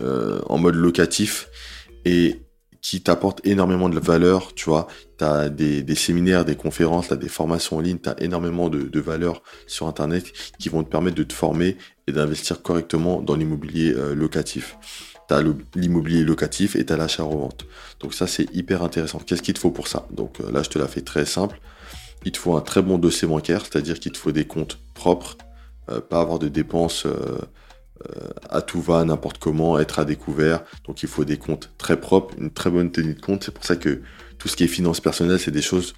en 0.00 0.58
mode 0.58 0.74
locatif 0.74 1.48
et 2.04 2.42
qui 2.82 3.02
t'apportent 3.02 3.40
énormément 3.46 3.88
de 3.88 3.98
valeur, 3.98 4.54
tu 4.54 4.64
vois. 4.66 4.86
Tu 5.18 5.24
as 5.24 5.48
des, 5.48 5.94
séminaires, 5.94 6.44
des 6.44 6.56
conférences, 6.56 7.08
tu 7.08 7.16
des 7.16 7.28
formations 7.28 7.76
en 7.76 7.80
ligne, 7.80 7.98
tu 7.98 8.08
as 8.08 8.20
énormément 8.22 8.68
de, 8.68 9.00
valeur 9.00 9.42
sur 9.66 9.86
Internet 9.86 10.32
qui 10.58 10.68
vont 10.68 10.82
te 10.82 10.90
permettre 10.90 11.16
de 11.16 11.22
te 11.22 11.32
former 11.32 11.76
et 12.06 12.12
d'investir 12.12 12.62
correctement 12.62 13.20
dans 13.22 13.34
l'immobilier 13.34 13.92
euh, 13.94 14.14
locatif. 14.14 14.76
Tu 15.28 15.34
as 15.34 15.42
l'immobilier 15.74 16.24
locatif 16.24 16.76
et 16.76 16.84
tu 16.84 16.92
as 16.92 16.96
l'achat-revente. 16.96 17.66
Donc 18.00 18.14
ça, 18.14 18.26
c'est 18.26 18.52
hyper 18.54 18.82
intéressant. 18.82 19.18
Qu'est-ce 19.18 19.42
qu'il 19.42 19.54
te 19.54 19.60
faut 19.60 19.70
pour 19.70 19.88
ça? 19.88 20.06
Donc 20.10 20.40
euh, 20.40 20.50
là, 20.50 20.62
je 20.62 20.70
te 20.70 20.78
la 20.78 20.88
fais 20.88 21.02
très 21.02 21.26
simple. 21.26 21.60
Il 22.24 22.32
te 22.32 22.38
faut 22.38 22.56
un 22.56 22.60
très 22.60 22.82
bon 22.82 22.98
dossier 22.98 23.26
bancaire, 23.26 23.62
c'est-à-dire 23.62 23.98
qu'il 23.98 24.12
te 24.12 24.18
faut 24.18 24.32
des 24.32 24.46
comptes 24.46 24.78
propres, 24.94 25.36
euh, 25.90 26.00
pas 26.00 26.20
avoir 26.20 26.38
de 26.38 26.48
dépenses 26.48 27.06
à 28.48 28.62
tout 28.62 28.80
va, 28.80 29.04
n'importe 29.04 29.38
comment, 29.38 29.78
être 29.78 29.98
à 29.98 30.04
découvert. 30.04 30.62
Donc 30.86 31.02
il 31.02 31.08
faut 31.08 31.24
des 31.24 31.36
comptes 31.36 31.70
très 31.78 32.00
propres, 32.00 32.34
une 32.38 32.50
très 32.50 32.70
bonne 32.70 32.90
tenue 32.90 33.14
de 33.14 33.20
compte. 33.20 33.44
C'est 33.44 33.54
pour 33.54 33.64
ça 33.64 33.76
que 33.76 34.00
tout 34.40 34.48
ce 34.48 34.56
qui 34.56 34.64
est 34.64 34.68
finances 34.68 35.00
personnelles, 35.00 35.38
c'est 35.38 35.50
des 35.50 35.62
choses 35.62 35.94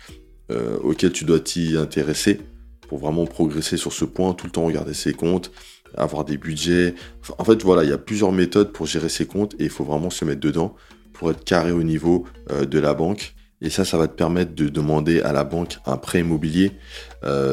euh, 0.51 0.77
auxquelles 0.83 1.13
tu 1.13 1.25
dois 1.25 1.41
t'y 1.41 1.77
intéresser 1.77 2.41
pour 2.89 2.99
vraiment 2.99 3.25
progresser 3.25 3.77
sur 3.77 3.93
ce 3.93 4.05
point, 4.05 4.35
tout 4.35 4.47
le 4.47 4.53
temps 4.53 4.67
regarder 4.67 4.93
ses 4.93 5.15
comptes, 5.15 5.53
avoir 5.97 6.25
des 6.25 6.37
budgets. 6.37 6.95
en 7.39 7.45
fait, 7.45 7.63
voilà, 7.63 7.85
il 7.85 7.91
y 7.91 7.93
a 7.93 7.99
plusieurs 7.99 8.33
méthodes 8.33 8.73
pour 8.73 8.87
gérer 8.87 9.09
ses 9.09 9.25
comptes 9.25 9.55
et 9.59 9.65
il 9.65 9.71
faut 9.71 9.85
vraiment 9.85 10.11
se 10.11 10.25
mettre 10.25 10.41
dedans 10.41 10.75
pour 11.13 11.31
être 11.31 11.45
carré 11.45 11.71
au 11.71 11.85
niveau 11.85 12.27
euh, 12.51 12.67
de 12.67 12.79
la 12.79 12.93
banque. 12.93 13.35
Et 13.61 13.71
ça, 13.71 13.85
ça 13.85 13.97
va 13.97 14.09
te 14.09 14.15
permettre 14.15 14.57
de 14.57 14.69
demander 14.69 15.21
à 15.21 15.33
la 15.33 15.45
banque 15.45 15.79
un 15.87 15.97
prêt 15.97 16.19
immobilier. 16.19 16.73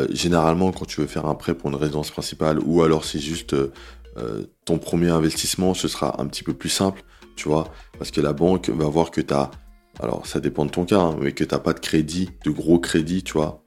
généralement, 0.10 0.72
quand 0.72 0.86
tu 0.86 1.02
veux 1.02 1.08
faire 1.08 1.28
un 1.28 1.36
prêt 1.36 1.54
pour 1.54 1.70
une 1.70 1.76
résidence 1.76 2.10
principale, 2.10 2.58
ou 2.66 2.82
alors 2.82 3.06
c'est 3.06 3.20
juste 3.20 3.56
euh, 4.18 4.46
ton 4.66 4.78
premier 4.78 5.10
investissement, 5.10 5.74
ce 5.74 5.88
sera 5.88 6.22
un 6.22 6.28
petit 6.28 6.44
peu 6.44 6.54
plus 6.54 6.70
simple, 6.70 7.04
tu 7.36 7.48
vois, 7.48 7.72
parce 7.98 8.12
que 8.12 8.22
la 8.22 8.34
banque 8.34 8.70
va 8.70 8.86
voir 8.86 9.12
que 9.12 9.22
tu 9.22 9.34
as, 9.34 9.52
alors 10.00 10.26
ça 10.26 10.40
dépend 10.40 10.66
de 10.66 10.72
ton 10.72 10.86
cas, 10.86 11.00
hein, 11.00 11.18
mais 11.22 11.32
que 11.32 11.44
tu 11.44 11.54
n'as 11.54 11.60
pas 11.60 11.74
de 11.74 11.80
crédit, 11.80 12.30
de 12.44 12.52
gros 12.52 12.80
crédit, 12.80 13.24
tu 13.24 13.34
vois, 13.34 13.64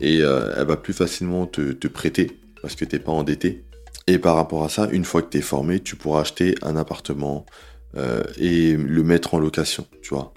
et 0.00 0.20
euh, 0.22 0.54
elle 0.56 0.66
va 0.66 0.76
plus 0.76 0.94
facilement 0.94 1.46
te, 1.46 1.86
prêter 1.88 2.40
parce 2.60 2.74
que 2.74 2.84
tu 2.84 2.96
n'es 2.96 3.02
pas 3.02 3.12
endetté. 3.12 3.64
Et 4.06 4.18
par 4.18 4.34
rapport 4.34 4.64
à 4.64 4.68
ça, 4.68 4.88
une 4.90 5.04
fois 5.04 5.22
que 5.22 5.30
tu 5.30 5.38
es 5.38 5.42
formé, 5.42 5.80
tu 5.80 5.96
pourras 5.96 6.22
acheter 6.22 6.54
un 6.62 6.76
appartement 6.76 7.46
euh, 7.96 8.22
et 8.36 8.76
le 8.76 9.02
mettre 9.02 9.34
en 9.34 9.38
location, 9.38 9.86
tu 10.02 10.14
vois. 10.14 10.32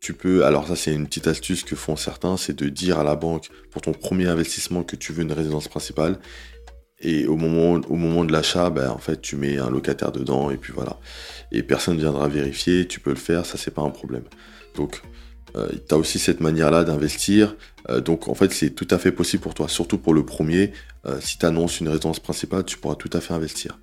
Tu 0.00 0.14
peux, 0.14 0.44
alors 0.44 0.68
ça 0.68 0.76
c'est 0.76 0.94
une 0.94 1.06
petite 1.06 1.26
astuce 1.26 1.64
que 1.64 1.74
font 1.74 1.96
certains, 1.96 2.36
c'est 2.36 2.56
de 2.56 2.68
dire 2.68 3.00
à 3.00 3.04
la 3.04 3.16
banque 3.16 3.48
pour 3.70 3.82
ton 3.82 3.92
premier 3.92 4.28
investissement 4.28 4.84
que 4.84 4.94
tu 4.94 5.12
veux 5.12 5.22
une 5.22 5.32
résidence 5.32 5.66
principale 5.66 6.20
et 7.00 7.26
au 7.26 7.36
moment, 7.36 8.24
de 8.24 8.32
l'achat, 8.32 8.70
ben, 8.70 8.90
en 8.90 8.98
fait, 8.98 9.20
tu 9.20 9.36
mets 9.36 9.58
un 9.58 9.70
locataire 9.70 10.10
dedans 10.10 10.50
et 10.50 10.56
puis 10.56 10.72
voilà. 10.74 10.98
Et 11.52 11.62
personne 11.62 11.94
ne 11.94 12.00
viendra 12.00 12.28
vérifier, 12.28 12.88
tu 12.88 12.98
peux 13.00 13.10
le 13.10 13.16
faire, 13.16 13.46
ça 13.46 13.56
c'est 13.56 13.70
pas 13.70 13.82
un 13.82 13.90
problème. 13.90 14.24
Donc, 14.74 15.02
euh, 15.56 15.68
tu 15.88 15.94
as 15.94 15.98
aussi 15.98 16.18
cette 16.18 16.40
manière-là 16.40 16.84
d'investir. 16.84 17.56
Euh, 17.88 18.00
donc, 18.00 18.28
en 18.28 18.34
fait, 18.34 18.52
c'est 18.52 18.70
tout 18.70 18.88
à 18.90 18.98
fait 18.98 19.12
possible 19.12 19.42
pour 19.42 19.54
toi, 19.54 19.68
surtout 19.68 19.98
pour 19.98 20.12
le 20.12 20.26
premier. 20.26 20.72
Euh, 21.06 21.18
si 21.20 21.38
tu 21.38 21.46
annonces 21.46 21.80
une 21.80 21.88
résidence 21.88 22.20
principale, 22.20 22.64
tu 22.64 22.78
pourras 22.78 22.96
tout 22.96 23.10
à 23.12 23.20
fait 23.20 23.32
investir. 23.32 23.78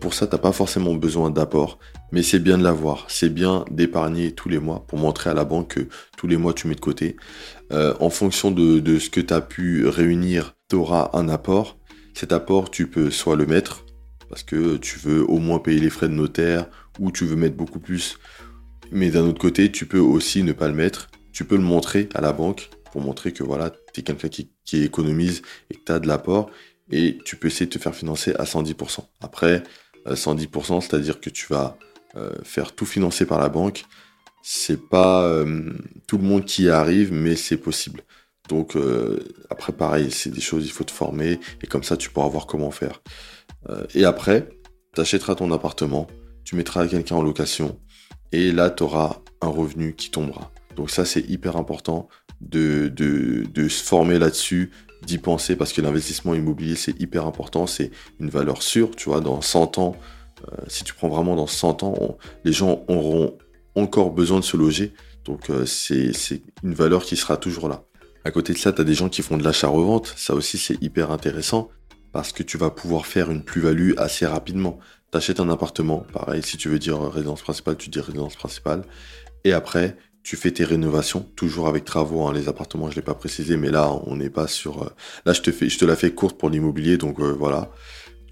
Pour 0.00 0.14
ça, 0.14 0.26
tu 0.26 0.36
pas 0.38 0.52
forcément 0.52 0.94
besoin 0.94 1.30
d'apport, 1.30 1.78
mais 2.12 2.22
c'est 2.22 2.40
bien 2.40 2.56
de 2.56 2.64
l'avoir. 2.64 3.06
C'est 3.08 3.28
bien 3.28 3.64
d'épargner 3.70 4.32
tous 4.32 4.48
les 4.48 4.58
mois 4.58 4.84
pour 4.86 4.98
montrer 4.98 5.30
à 5.30 5.34
la 5.34 5.44
banque 5.44 5.74
que 5.74 5.88
tous 6.16 6.26
les 6.26 6.36
mois 6.36 6.52
tu 6.52 6.66
mets 6.66 6.74
de 6.74 6.80
côté. 6.80 7.16
en 7.70 8.10
fonction 8.10 8.50
de, 8.50 8.78
de 8.78 8.98
ce 8.98 9.10
que 9.10 9.20
tu 9.20 9.34
as 9.34 9.40
pu 9.40 9.86
réunir, 9.86 10.56
tu 10.68 10.76
auras 10.76 11.10
un 11.12 11.28
apport. 11.28 11.78
Cet 12.14 12.32
apport, 12.32 12.70
tu 12.70 12.86
peux 12.86 13.10
soit 13.10 13.36
le 13.36 13.44
mettre, 13.44 13.84
parce 14.28 14.44
que 14.44 14.76
tu 14.76 14.98
veux 15.00 15.28
au 15.28 15.38
moins 15.38 15.58
payer 15.58 15.80
les 15.80 15.90
frais 15.90 16.08
de 16.08 16.14
notaire, 16.14 16.68
ou 17.00 17.10
tu 17.10 17.24
veux 17.24 17.36
mettre 17.36 17.56
beaucoup 17.56 17.80
plus. 17.80 18.18
Mais 18.92 19.10
d'un 19.10 19.22
autre 19.22 19.40
côté, 19.40 19.72
tu 19.72 19.86
peux 19.86 19.98
aussi 19.98 20.44
ne 20.44 20.52
pas 20.52 20.68
le 20.68 20.74
mettre. 20.74 21.10
Tu 21.32 21.44
peux 21.44 21.56
le 21.56 21.62
montrer 21.62 22.08
à 22.14 22.20
la 22.20 22.32
banque 22.32 22.70
pour 22.92 23.00
montrer 23.00 23.32
que 23.32 23.42
voilà, 23.42 23.70
tu 23.92 24.00
es 24.00 24.02
quelqu'un 24.04 24.28
qui, 24.28 24.50
économise 24.72 25.42
et 25.70 25.74
que 25.74 25.80
tu 25.84 25.92
as 25.92 25.98
de 25.98 26.06
l'apport. 26.06 26.50
Et 26.90 27.18
tu 27.24 27.36
peux 27.36 27.48
essayer 27.48 27.66
de 27.66 27.72
te 27.72 27.78
faire 27.78 27.94
financer 27.94 28.34
à 28.38 28.44
110%. 28.44 29.00
Après, 29.20 29.64
110%, 30.06 30.76
euh, 30.76 30.80
c'est-à-dire 30.80 31.20
que 31.20 31.30
tu 31.30 31.46
vas 31.48 31.76
euh, 32.14 32.30
faire 32.44 32.72
tout 32.72 32.86
financer 32.86 33.26
par 33.26 33.40
la 33.40 33.48
banque. 33.48 33.84
C'est 34.42 34.88
pas 34.88 35.24
euh, 35.24 35.72
tout 36.06 36.18
le 36.18 36.24
monde 36.24 36.44
qui 36.44 36.64
y 36.64 36.68
arrive, 36.68 37.12
mais 37.12 37.34
c'est 37.34 37.56
possible. 37.56 38.02
Donc 38.48 38.76
euh, 38.76 39.20
après 39.48 39.72
pareil, 39.72 40.10
c'est 40.10 40.30
des 40.30 40.40
choses, 40.40 40.66
il 40.66 40.70
faut 40.70 40.84
te 40.84 40.90
former 40.90 41.40
et 41.62 41.66
comme 41.66 41.82
ça 41.82 41.96
tu 41.96 42.10
pourras 42.10 42.28
voir 42.28 42.46
comment 42.46 42.70
faire. 42.70 43.02
Euh, 43.70 43.86
et 43.94 44.04
après, 44.04 44.48
tu 44.94 45.00
achèteras 45.00 45.34
ton 45.34 45.50
appartement, 45.50 46.06
tu 46.44 46.56
mettras 46.56 46.86
quelqu'un 46.86 47.16
en 47.16 47.22
location 47.22 47.78
et 48.32 48.52
là 48.52 48.70
tu 48.70 48.82
auras 48.82 49.20
un 49.40 49.48
revenu 49.48 49.94
qui 49.94 50.10
tombera. 50.10 50.50
Donc 50.76 50.90
ça 50.90 51.04
c'est 51.04 51.22
hyper 51.22 51.56
important 51.56 52.08
de, 52.40 52.92
se 53.56 53.82
former 53.82 54.18
là-dessus, 54.18 54.70
d'y 55.02 55.16
penser 55.16 55.56
parce 55.56 55.72
que 55.72 55.80
l'investissement 55.80 56.34
immobilier 56.34 56.76
c'est 56.76 57.00
hyper 57.00 57.26
important, 57.26 57.66
c'est 57.66 57.90
une 58.20 58.28
valeur 58.28 58.62
sûre, 58.62 58.90
tu 58.94 59.08
vois, 59.08 59.22
dans 59.22 59.40
100 59.40 59.78
ans, 59.78 59.96
euh, 60.42 60.56
si 60.68 60.84
tu 60.84 60.92
prends 60.92 61.08
vraiment 61.08 61.34
dans 61.34 61.46
100 61.46 61.82
ans, 61.82 62.18
les 62.44 62.52
gens 62.52 62.84
auront 62.88 63.38
encore 63.74 64.10
besoin 64.10 64.38
de 64.38 64.44
se 64.44 64.56
loger 64.56 64.92
Donc 65.24 65.50
c'est 65.64 66.12
une 66.62 66.74
valeur 66.74 67.04
qui 67.04 67.16
sera 67.16 67.38
toujours 67.38 67.68
là. 67.68 67.86
À 68.24 68.30
côté 68.30 68.54
de 68.54 68.58
ça, 68.58 68.72
tu 68.72 68.80
as 68.80 68.84
des 68.84 68.94
gens 68.94 69.10
qui 69.10 69.20
font 69.20 69.36
de 69.36 69.44
l'achat-revente. 69.44 70.14
Ça 70.16 70.34
aussi, 70.34 70.56
c'est 70.56 70.82
hyper 70.82 71.10
intéressant 71.10 71.70
parce 72.12 72.32
que 72.32 72.42
tu 72.42 72.56
vas 72.56 72.70
pouvoir 72.70 73.06
faire 73.06 73.30
une 73.30 73.44
plus-value 73.44 73.92
assez 73.98 74.24
rapidement. 74.24 74.78
Tu 75.12 75.18
achètes 75.18 75.40
un 75.40 75.50
appartement, 75.50 76.06
pareil, 76.12 76.42
si 76.42 76.56
tu 76.56 76.68
veux 76.68 76.78
dire 76.78 77.00
résidence 77.02 77.42
principale, 77.42 77.76
tu 77.76 77.90
dis 77.90 78.00
résidence 78.00 78.36
principale. 78.36 78.82
Et 79.44 79.52
après, 79.52 79.96
tu 80.22 80.36
fais 80.36 80.50
tes 80.50 80.64
rénovations, 80.64 81.20
toujours 81.36 81.68
avec 81.68 81.84
travaux. 81.84 82.26
Hein. 82.26 82.32
Les 82.32 82.48
appartements, 82.48 82.86
je 82.86 82.92
ne 82.92 82.96
l'ai 82.96 83.04
pas 83.04 83.14
précisé, 83.14 83.58
mais 83.58 83.70
là, 83.70 83.92
on 84.06 84.16
n'est 84.16 84.30
pas 84.30 84.46
sur. 84.46 84.84
Euh, 84.84 84.90
là, 85.26 85.34
je 85.34 85.42
te 85.42 85.52
fais, 85.52 85.68
je 85.68 85.78
te 85.78 85.84
la 85.84 85.96
fais 85.96 86.12
courte 86.12 86.38
pour 86.38 86.48
l'immobilier, 86.48 86.96
donc 86.96 87.20
euh, 87.20 87.30
voilà. 87.30 87.70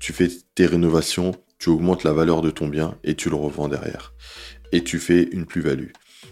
Tu 0.00 0.14
fais 0.14 0.28
tes 0.54 0.64
rénovations, 0.64 1.32
tu 1.58 1.68
augmentes 1.68 2.02
la 2.02 2.12
valeur 2.12 2.40
de 2.40 2.50
ton 2.50 2.66
bien 2.66 2.96
et 3.04 3.14
tu 3.14 3.28
le 3.28 3.36
revends 3.36 3.68
derrière. 3.68 4.14
Et 4.72 4.82
tu 4.82 4.98
fais 4.98 5.22
une 5.32 5.44
plus-value. 5.44 5.90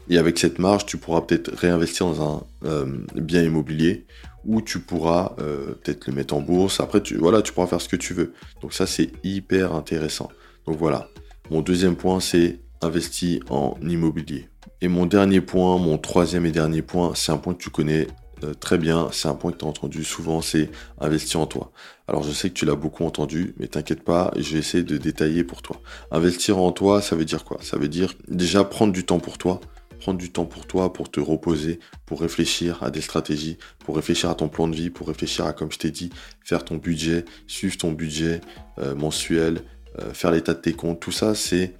Et 0.08 0.18
avec 0.18 0.38
cette 0.38 0.58
marge, 0.58 0.86
tu 0.86 0.96
pourras 0.96 1.22
peut-être 1.22 1.52
réinvestir 1.54 2.06
dans 2.06 2.22
un 2.22 2.42
euh, 2.64 2.86
bien 3.14 3.42
immobilier 3.42 4.06
ou 4.44 4.62
tu 4.62 4.80
pourras 4.80 5.34
peut-être 5.36 6.06
le 6.06 6.14
mettre 6.14 6.32
en 6.32 6.40
bourse. 6.40 6.80
Après, 6.80 7.02
tu, 7.02 7.16
voilà, 7.18 7.42
tu 7.42 7.52
pourras 7.52 7.66
faire 7.66 7.80
ce 7.80 7.90
que 7.90 7.96
tu 7.96 8.14
veux. 8.14 8.32
Donc 8.62 8.72
ça, 8.72 8.86
c'est 8.86 9.10
hyper 9.22 9.74
intéressant. 9.74 10.30
Donc 10.66 10.78
voilà. 10.78 11.08
Mon 11.50 11.60
deuxième 11.60 11.94
point, 11.94 12.20
c'est 12.20 12.60
investi 12.80 13.40
en 13.50 13.74
immobilier. 13.82 14.48
Et 14.80 14.88
mon 14.88 15.06
dernier 15.06 15.40
point, 15.40 15.78
mon 15.78 15.98
troisième 15.98 16.46
et 16.46 16.52
dernier 16.52 16.82
point, 16.82 17.12
c'est 17.14 17.32
un 17.32 17.36
point 17.36 17.52
que 17.52 17.62
tu 17.62 17.70
connais 17.70 18.06
euh, 18.44 18.54
très 18.54 18.78
bien, 18.78 19.08
c'est 19.12 19.28
un 19.28 19.34
point 19.34 19.52
que 19.52 19.58
tu 19.58 19.64
as 19.64 19.68
entendu 19.68 20.04
souvent, 20.04 20.40
c'est 20.40 20.70
investir 20.98 21.40
en 21.40 21.46
toi. 21.46 21.72
Alors 22.08 22.22
je 22.22 22.30
sais 22.32 22.48
que 22.48 22.54
tu 22.54 22.64
l'as 22.64 22.74
beaucoup 22.74 23.04
entendu, 23.04 23.54
mais 23.58 23.66
t'inquiète 23.66 24.02
pas, 24.02 24.32
je 24.36 24.52
vais 24.52 24.58
essayer 24.60 24.82
de 24.82 24.96
détailler 24.96 25.44
pour 25.44 25.60
toi. 25.62 25.80
Investir 26.10 26.58
en 26.58 26.72
toi, 26.72 27.02
ça 27.02 27.16
veut 27.16 27.24
dire 27.24 27.44
quoi? 27.44 27.58
Ça 27.60 27.76
veut 27.76 27.88
dire 27.88 28.14
déjà 28.28 28.64
prendre 28.64 28.92
du 28.92 29.04
temps 29.04 29.18
pour 29.18 29.36
toi, 29.36 29.60
prendre 30.00 30.18
du 30.18 30.32
temps 30.32 30.46
pour 30.46 30.66
toi, 30.66 30.92
pour 30.92 31.10
te 31.10 31.20
reposer, 31.20 31.78
pour 32.06 32.20
réfléchir 32.22 32.82
à 32.82 32.90
des 32.90 33.02
stratégies, 33.02 33.58
pour 33.78 33.94
réfléchir 33.94 34.30
à 34.30 34.34
ton 34.34 34.48
plan 34.48 34.66
de 34.66 34.74
vie, 34.74 34.90
pour 34.90 35.06
réfléchir 35.06 35.46
à, 35.46 35.52
comme 35.52 35.70
je 35.70 35.78
t'ai 35.78 35.90
dit, 35.90 36.10
faire 36.42 36.64
ton 36.64 36.76
budget, 36.76 37.24
suivre 37.46 37.76
ton 37.76 37.92
budget 37.92 38.40
euh, 38.78 38.94
mensuel, 38.94 39.62
euh, 40.00 40.12
faire 40.12 40.32
l'état 40.32 40.54
de 40.54 40.60
tes 40.60 40.72
comptes, 40.72 41.00
tout 41.00 41.12
ça, 41.12 41.34
c'est 41.34 41.74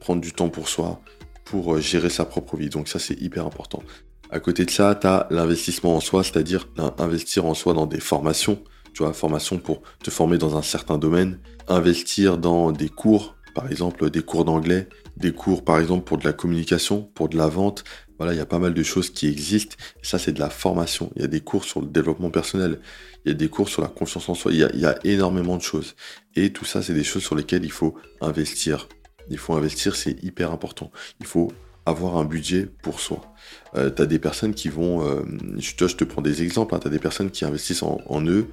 prendre 0.00 0.20
du 0.20 0.32
temps 0.32 0.48
pour 0.48 0.68
soi, 0.68 1.00
pour 1.44 1.74
euh, 1.74 1.80
gérer 1.80 2.10
sa 2.10 2.24
propre 2.24 2.56
vie. 2.56 2.70
Donc 2.70 2.88
ça, 2.88 2.98
c'est 2.98 3.20
hyper 3.20 3.44
important. 3.44 3.82
À 4.30 4.40
côté 4.40 4.64
de 4.64 4.70
ça, 4.70 4.94
tu 4.94 5.06
as 5.06 5.26
l'investissement 5.30 5.96
en 5.96 6.00
soi, 6.00 6.24
c'est-à-dire 6.24 6.68
investir 6.98 7.44
en 7.44 7.54
soi 7.54 7.74
dans 7.74 7.86
des 7.86 8.00
formations, 8.00 8.62
tu 8.94 9.02
vois, 9.02 9.12
formation 9.12 9.58
pour 9.58 9.82
te 10.02 10.10
former 10.10 10.38
dans 10.38 10.56
un 10.56 10.62
certain 10.62 10.98
domaine, 10.98 11.38
investir 11.68 12.38
dans 12.38 12.72
des 12.72 12.88
cours, 12.88 13.36
par 13.54 13.70
exemple 13.70 14.10
des 14.10 14.22
cours 14.22 14.44
d'anglais, 14.44 14.88
des 15.16 15.32
cours 15.32 15.64
par 15.64 15.78
exemple 15.78 16.04
pour 16.04 16.18
de 16.18 16.24
la 16.24 16.32
communication, 16.32 17.02
pour 17.14 17.28
de 17.28 17.36
la 17.36 17.48
vente. 17.48 17.84
Voilà, 18.18 18.32
il 18.32 18.36
y 18.36 18.40
a 18.40 18.46
pas 18.46 18.60
mal 18.60 18.74
de 18.74 18.82
choses 18.82 19.10
qui 19.10 19.26
existent. 19.26 19.76
ça, 20.02 20.18
c'est 20.18 20.32
de 20.32 20.40
la 20.40 20.50
formation. 20.50 21.10
Il 21.16 21.22
y 21.22 21.24
a 21.24 21.28
des 21.28 21.40
cours 21.40 21.64
sur 21.64 21.80
le 21.80 21.88
développement 21.88 22.30
personnel. 22.30 22.80
Il 23.24 23.30
y 23.30 23.32
a 23.32 23.34
des 23.34 23.48
cours 23.48 23.68
sur 23.68 23.82
la 23.82 23.88
confiance 23.88 24.28
en 24.28 24.34
soi. 24.34 24.52
Il 24.52 24.58
y 24.58 24.86
a, 24.86 24.98
énormément 25.04 25.56
de 25.56 25.62
choses. 25.62 25.96
Et 26.36 26.52
tout 26.52 26.64
ça, 26.64 26.80
c'est 26.80 26.94
des 26.94 27.02
choses 27.02 27.24
sur 27.24 27.34
lesquelles 27.34 27.64
il 27.64 27.72
faut 27.72 27.96
investir 28.20 28.88
il 29.30 29.38
faut 29.38 29.54
investir, 29.54 29.96
c'est 29.96 30.22
hyper 30.22 30.50
important. 30.50 30.90
Il 31.20 31.26
faut 31.26 31.52
avoir 31.86 32.16
un 32.16 32.24
budget 32.24 32.66
pour 32.82 33.00
soi. 33.00 33.34
Euh, 33.76 33.90
tu 33.90 34.02
as 34.02 34.06
des 34.06 34.18
personnes 34.18 34.54
qui 34.54 34.68
vont, 34.68 35.06
euh, 35.06 35.22
je, 35.58 35.74
te 35.74 36.04
prends 36.04 36.22
des 36.22 36.42
exemples, 36.42 36.74
hein. 36.74 36.78
tu 36.80 36.88
as 36.88 36.90
des 36.90 36.98
personnes 36.98 37.30
qui 37.30 37.44
investissent 37.44 37.82
en, 37.82 38.22
eux 38.26 38.48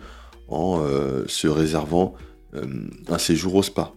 en 0.47 0.81
euh, 0.81 1.23
se 1.27 1.47
réservant 1.47 2.15
un 3.07 3.17
séjour 3.17 3.55
au 3.55 3.63
spa, 3.63 3.93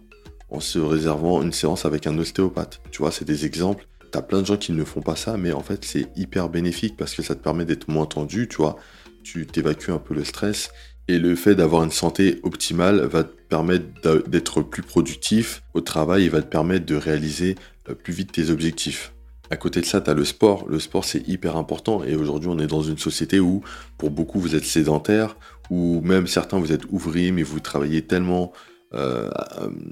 en 0.55 0.59
se 0.59 0.79
réservant 0.79 1.41
une 1.41 1.51
séance 1.51 1.85
avec 1.85 2.07
un 2.07 2.17
ostéopathe. 2.17 2.81
Tu 2.91 2.99
vois, 2.99 3.11
c'est 3.11 3.25
des 3.25 3.45
exemples. 3.45 3.85
Tu 4.11 4.17
as 4.17 4.21
plein 4.21 4.41
de 4.41 4.45
gens 4.45 4.57
qui 4.57 4.71
ne 4.71 4.83
font 4.83 5.01
pas 5.01 5.15
ça, 5.15 5.37
mais 5.37 5.51
en 5.51 5.61
fait, 5.61 5.83
c'est 5.83 6.07
hyper 6.15 6.49
bénéfique 6.49 6.95
parce 6.97 7.13
que 7.13 7.21
ça 7.21 7.35
te 7.35 7.43
permet 7.43 7.65
d'être 7.65 7.89
moins 7.89 8.05
tendu, 8.05 8.47
tu 8.47 8.57
vois. 8.57 8.77
Tu 9.23 9.45
t'évacues 9.45 9.91
un 9.91 9.97
peu 9.97 10.13
le 10.13 10.23
stress 10.23 10.71
et 11.07 11.19
le 11.19 11.35
fait 11.35 11.55
d'avoir 11.55 11.83
une 11.83 11.91
santé 11.91 12.39
optimale 12.43 13.01
va 13.01 13.23
te 13.23 13.33
permettre 13.49 13.85
d'être 14.27 14.61
plus 14.61 14.81
productif 14.81 15.61
au 15.73 15.81
travail 15.81 16.25
et 16.25 16.29
va 16.29 16.41
te 16.41 16.47
permettre 16.47 16.85
de 16.85 16.95
réaliser 16.95 17.55
euh, 17.89 17.93
plus 17.93 18.13
vite 18.13 18.31
tes 18.31 18.49
objectifs. 18.49 19.13
À 19.51 19.57
côté 19.57 19.81
de 19.81 19.85
ça, 19.85 20.01
tu 20.01 20.09
as 20.09 20.15
le 20.15 20.25
sport. 20.25 20.67
Le 20.67 20.79
sport, 20.79 21.05
c'est 21.05 21.27
hyper 21.27 21.55
important. 21.57 22.03
Et 22.03 22.15
aujourd'hui, 22.15 22.49
on 22.49 22.57
est 22.57 22.65
dans 22.65 22.81
une 22.81 22.97
société 22.97 23.39
où, 23.39 23.61
pour 23.97 24.09
beaucoup, 24.09 24.39
vous 24.39 24.55
êtes 24.55 24.63
sédentaire, 24.63 25.35
ou 25.69 26.01
même 26.01 26.25
certains, 26.25 26.57
vous 26.57 26.71
êtes 26.71 26.85
ouvriers, 26.89 27.31
mais 27.31 27.43
vous 27.43 27.59
travaillez 27.59 28.01
tellement 28.01 28.51
euh, 28.95 29.29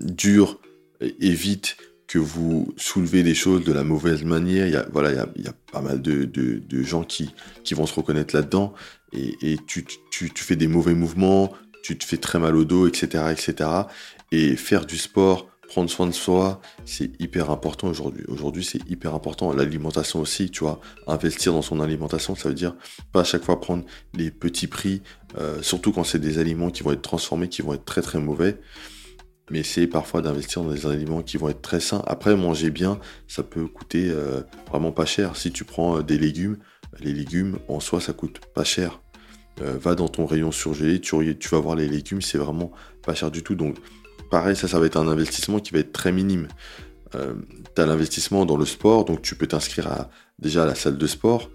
dur 0.02 0.60
et 1.02 1.32
vite 1.32 1.78
que 2.08 2.20
vous 2.20 2.74
soulevez 2.78 3.24
les 3.24 3.34
choses 3.34 3.64
de 3.64 3.74
la 3.74 3.84
mauvaise 3.84 4.24
manière. 4.24 4.68
Il 4.68 4.74
y 4.74 4.76
a, 4.76 4.86
voilà, 4.92 5.12
il 5.36 5.44
y 5.44 5.48
a, 5.48 5.54
pas 5.72 5.82
mal 5.82 6.02
de, 6.02 6.62
gens 6.84 7.04
qui, 7.04 7.34
qui 7.64 7.74
vont 7.74 7.88
se 7.88 7.96
reconnaître 7.96 8.36
là-dedans 8.36 8.74
et, 9.14 9.58
tu, 9.66 9.86
fais 10.36 10.56
des 10.56 10.68
mauvais 10.68 10.94
mouvements, 10.94 11.52
tu 11.84 11.98
te 11.98 12.04
fais 12.04 12.18
très 12.18 12.40
mal 12.40 12.56
au 12.56 12.66
dos, 12.66 12.88
etc., 12.88 13.26
etc. 13.32 13.70
Et 14.32 14.56
faire 14.56 14.86
du 14.86 14.98
sport, 14.98 15.48
prendre 15.68 15.90
soin 15.90 16.08
de 16.08 16.12
soi, 16.12 16.62
c'est 16.86 17.12
hyper 17.20 17.52
important 17.52 17.88
aujourd'hui. 17.88 18.24
Aujourd'hui, 18.28 18.64
c'est 18.64 18.88
hyper 18.90 19.14
important. 19.14 19.54
L'alimentation 19.54 20.20
aussi, 20.20 20.50
tu 20.50 20.64
vois, 20.64 20.80
investir 21.08 21.54
dans 21.54 21.62
son 21.62 21.80
alimentation, 21.80 22.36
ça 22.36 22.50
veut 22.50 22.56
dire 22.56 22.76
pas 23.12 23.22
à 23.22 23.24
chaque 23.24 23.44
fois 23.44 23.60
prendre 23.60 23.84
les 24.14 24.32
petits 24.32 24.68
prix, 24.68 25.02
euh, 25.38 25.62
surtout 25.62 25.92
quand 25.92 26.04
c'est 26.04 26.20
des 26.20 26.40
aliments 26.40 26.70
qui 26.70 26.84
vont 26.84 26.92
être 26.92 27.02
transformés, 27.02 27.50
qui 27.50 27.62
vont 27.62 27.74
être 27.74 27.86
très 27.86 28.02
très 28.02 28.20
mauvais. 28.20 28.60
Mais 29.52 29.60
essayer 29.60 29.88
parfois 29.88 30.22
d'investir 30.22 30.64
dans 30.64 30.72
des 30.72 30.86
aliments 30.86 31.22
qui 31.22 31.38
vont 31.38 31.50
être 31.50 31.62
très 31.62 31.82
sains. 31.82 32.02
Après, 32.08 32.36
manger 32.36 32.70
bien, 32.70 33.00
ça 33.28 33.44
peut 33.44 33.68
coûter 33.68 34.10
euh, 34.10 34.42
vraiment 34.70 34.92
pas 34.92 35.06
cher. 35.06 35.36
Si 35.36 35.52
tu 35.52 35.66
prends 35.66 35.98
euh, 35.98 36.02
des 36.02 36.18
légumes, 36.18 36.58
les 37.02 37.14
légumes 37.14 37.60
en 37.68 37.80
soi, 37.80 38.00
ça 38.00 38.14
coûte 38.14 38.40
pas 38.54 38.64
cher. 38.64 39.02
Euh, 39.62 39.78
va 39.78 39.96
dans 39.96 40.08
ton 40.08 40.26
rayon 40.26 40.52
surgelé, 40.52 41.00
tu, 41.02 41.16
vas 41.52 41.60
voir 41.60 41.76
les 41.76 41.88
légumes, 41.90 42.22
c'est 42.22 42.38
vraiment 42.38 42.72
pas 43.06 43.14
cher 43.14 43.32
du 43.32 43.44
tout. 43.44 43.56
Donc, 43.56 43.76
pareil, 44.32 44.56
ça, 44.56 44.68
ça 44.68 44.80
va 44.80 44.86
être 44.86 44.98
un 44.98 45.08
investissement 45.10 45.60
qui 45.60 45.74
va 45.74 45.80
être 45.80 45.94
très 45.94 46.12
minime. 46.12 46.48
Tu 47.12 47.80
as 47.82 47.86
l'investissement 47.86 48.44
dans 48.48 48.58
le 48.58 48.66
sport, 48.66 49.06
donc 49.06 49.22
tu 49.22 49.36
peux 49.36 49.46
t'inscrire 49.46 50.08
déjà 50.40 50.64
à 50.64 50.66
la 50.66 50.74
salle 50.74 50.98
de 50.98 51.06
sport. 51.06 51.52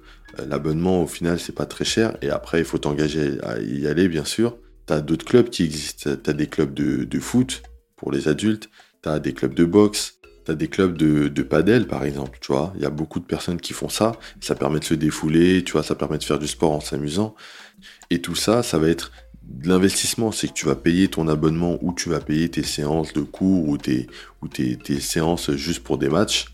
L'abonnement, 0.46 1.02
au 1.02 1.08
final, 1.08 1.40
c'est 1.40 1.54
pas 1.54 1.66
très 1.66 1.84
cher. 1.84 2.16
Et 2.22 2.30
après, 2.30 2.60
il 2.60 2.64
faut 2.64 2.78
t'engager 2.78 3.38
à 3.42 3.58
y 3.58 3.88
aller, 3.88 4.06
bien 4.06 4.24
sûr. 4.24 4.56
Tu 4.86 4.92
as 4.92 5.00
d'autres 5.00 5.24
clubs 5.24 5.50
qui 5.50 5.64
existent. 5.64 6.10
Tu 6.22 6.30
as 6.30 6.32
des 6.32 6.46
clubs 6.46 6.72
de 6.72 7.18
foot 7.18 7.62
pour 7.98 8.10
les 8.10 8.28
adultes. 8.28 8.70
Tu 9.02 9.08
as 9.10 9.18
des 9.18 9.34
clubs 9.34 9.54
de 9.54 9.66
boxe 9.66 10.18
des 10.54 10.68
clubs 10.68 10.96
de, 10.96 11.28
de 11.28 11.42
padel, 11.42 11.86
par 11.86 12.04
exemple, 12.04 12.38
tu 12.40 12.52
vois. 12.52 12.72
Il 12.76 12.82
y 12.82 12.86
a 12.86 12.90
beaucoup 12.90 13.20
de 13.20 13.24
personnes 13.24 13.60
qui 13.60 13.72
font 13.72 13.88
ça. 13.88 14.12
Ça 14.40 14.54
permet 14.54 14.78
de 14.78 14.84
se 14.84 14.94
défouler, 14.94 15.64
tu 15.64 15.72
vois, 15.72 15.82
ça 15.82 15.94
permet 15.94 16.18
de 16.18 16.24
faire 16.24 16.38
du 16.38 16.46
sport 16.46 16.72
en 16.72 16.80
s'amusant. 16.80 17.34
Et 18.10 18.20
tout 18.20 18.34
ça, 18.34 18.62
ça 18.62 18.78
va 18.78 18.88
être 18.88 19.12
de 19.42 19.68
l'investissement. 19.68 20.32
C'est 20.32 20.48
que 20.48 20.52
tu 20.52 20.66
vas 20.66 20.76
payer 20.76 21.08
ton 21.08 21.28
abonnement 21.28 21.78
ou 21.82 21.92
tu 21.92 22.08
vas 22.08 22.20
payer 22.20 22.48
tes 22.48 22.62
séances 22.62 23.12
de 23.12 23.20
cours 23.20 23.68
ou 23.68 23.78
tes, 23.78 24.06
ou 24.42 24.48
tes, 24.48 25.00
séances 25.00 25.52
juste 25.52 25.82
pour 25.82 25.98
des 25.98 26.08
matchs. 26.08 26.46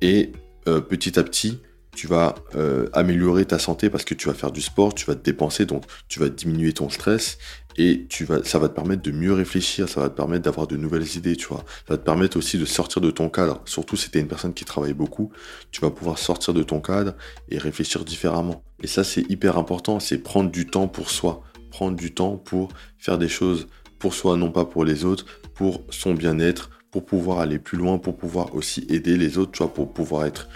Et 0.00 0.32
euh, 0.66 0.80
petit 0.80 1.18
à 1.18 1.24
petit, 1.24 1.60
tu 1.98 2.06
vas 2.06 2.36
euh, 2.54 2.86
améliorer 2.92 3.44
ta 3.44 3.58
santé 3.58 3.90
parce 3.90 4.04
que 4.04 4.14
tu 4.14 4.28
vas 4.28 4.34
faire 4.34 4.52
du 4.52 4.60
sport, 4.60 4.94
tu 4.94 5.04
vas 5.04 5.16
te 5.16 5.24
dépenser, 5.24 5.66
donc 5.66 5.82
tu 6.06 6.20
vas 6.20 6.28
diminuer 6.28 6.72
ton 6.72 6.90
stress 6.90 7.38
et 7.76 8.06
tu 8.08 8.24
vas, 8.24 8.44
ça 8.44 8.60
va 8.60 8.68
te 8.68 8.74
permettre 8.74 9.02
de 9.02 9.10
mieux 9.10 9.32
réfléchir, 9.32 9.88
ça 9.88 10.02
va 10.02 10.08
te 10.08 10.14
permettre 10.14 10.44
d'avoir 10.44 10.68
de 10.68 10.76
nouvelles 10.76 11.16
idées, 11.16 11.34
tu 11.34 11.48
vois. 11.48 11.64
Ça 11.88 11.94
va 11.94 11.96
te 11.96 12.04
permettre 12.04 12.36
aussi 12.36 12.56
de 12.56 12.64
sortir 12.66 13.02
de 13.02 13.10
ton 13.10 13.28
cadre. 13.28 13.62
Surtout 13.64 13.96
si 13.96 14.12
tu 14.12 14.18
es 14.18 14.20
une 14.20 14.28
personne 14.28 14.54
qui 14.54 14.64
travaille 14.64 14.92
beaucoup, 14.92 15.32
tu 15.72 15.80
vas 15.80 15.90
pouvoir 15.90 16.18
sortir 16.18 16.54
de 16.54 16.62
ton 16.62 16.80
cadre 16.80 17.14
et 17.48 17.58
réfléchir 17.58 18.04
différemment. 18.04 18.62
Et 18.80 18.86
ça, 18.86 19.02
c'est 19.02 19.28
hyper 19.28 19.58
important, 19.58 19.98
c'est 19.98 20.18
prendre 20.18 20.52
du 20.52 20.66
temps 20.66 20.86
pour 20.86 21.10
soi, 21.10 21.42
prendre 21.72 21.96
du 21.96 22.14
temps 22.14 22.36
pour 22.36 22.68
faire 22.96 23.18
des 23.18 23.28
choses 23.28 23.66
pour 23.98 24.14
soi, 24.14 24.36
non 24.36 24.52
pas 24.52 24.66
pour 24.66 24.84
les 24.84 25.04
autres, 25.04 25.26
pour 25.52 25.82
son 25.90 26.14
bien-être, 26.14 26.70
pour 26.92 27.04
pouvoir 27.04 27.40
aller 27.40 27.58
plus 27.58 27.76
loin, 27.76 27.98
pour 27.98 28.16
pouvoir 28.16 28.54
aussi 28.54 28.86
aider 28.88 29.16
les 29.16 29.36
autres, 29.36 29.50
tu 29.50 29.64
vois, 29.64 29.74
pour 29.74 29.92
pouvoir 29.92 30.26
être 30.26 30.48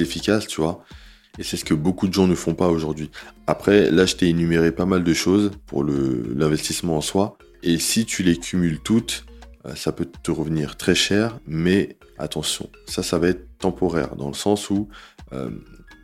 efficace, 0.00 0.46
tu 0.46 0.60
vois. 0.60 0.84
Et 1.38 1.42
c'est 1.42 1.56
ce 1.56 1.64
que 1.64 1.74
beaucoup 1.74 2.08
de 2.08 2.14
gens 2.14 2.26
ne 2.26 2.34
font 2.34 2.54
pas 2.54 2.68
aujourd'hui. 2.68 3.10
Après, 3.46 3.90
là, 3.90 4.06
je 4.06 4.16
t'ai 4.16 4.28
énuméré 4.28 4.72
pas 4.72 4.86
mal 4.86 5.04
de 5.04 5.14
choses 5.14 5.50
pour 5.66 5.84
l'investissement 5.84 6.96
en 6.96 7.00
soi. 7.00 7.36
Et 7.62 7.78
si 7.78 8.06
tu 8.06 8.22
les 8.22 8.36
cumules 8.36 8.80
toutes, 8.80 9.24
euh, 9.66 9.74
ça 9.74 9.92
peut 9.92 10.06
te 10.22 10.30
revenir 10.30 10.76
très 10.76 10.94
cher, 10.94 11.38
mais 11.46 11.96
attention, 12.18 12.70
ça, 12.86 13.02
ça 13.02 13.18
va 13.18 13.28
être 13.28 13.58
temporaire, 13.58 14.16
dans 14.16 14.28
le 14.28 14.34
sens 14.34 14.70
où 14.70 14.88
euh, 15.32 15.50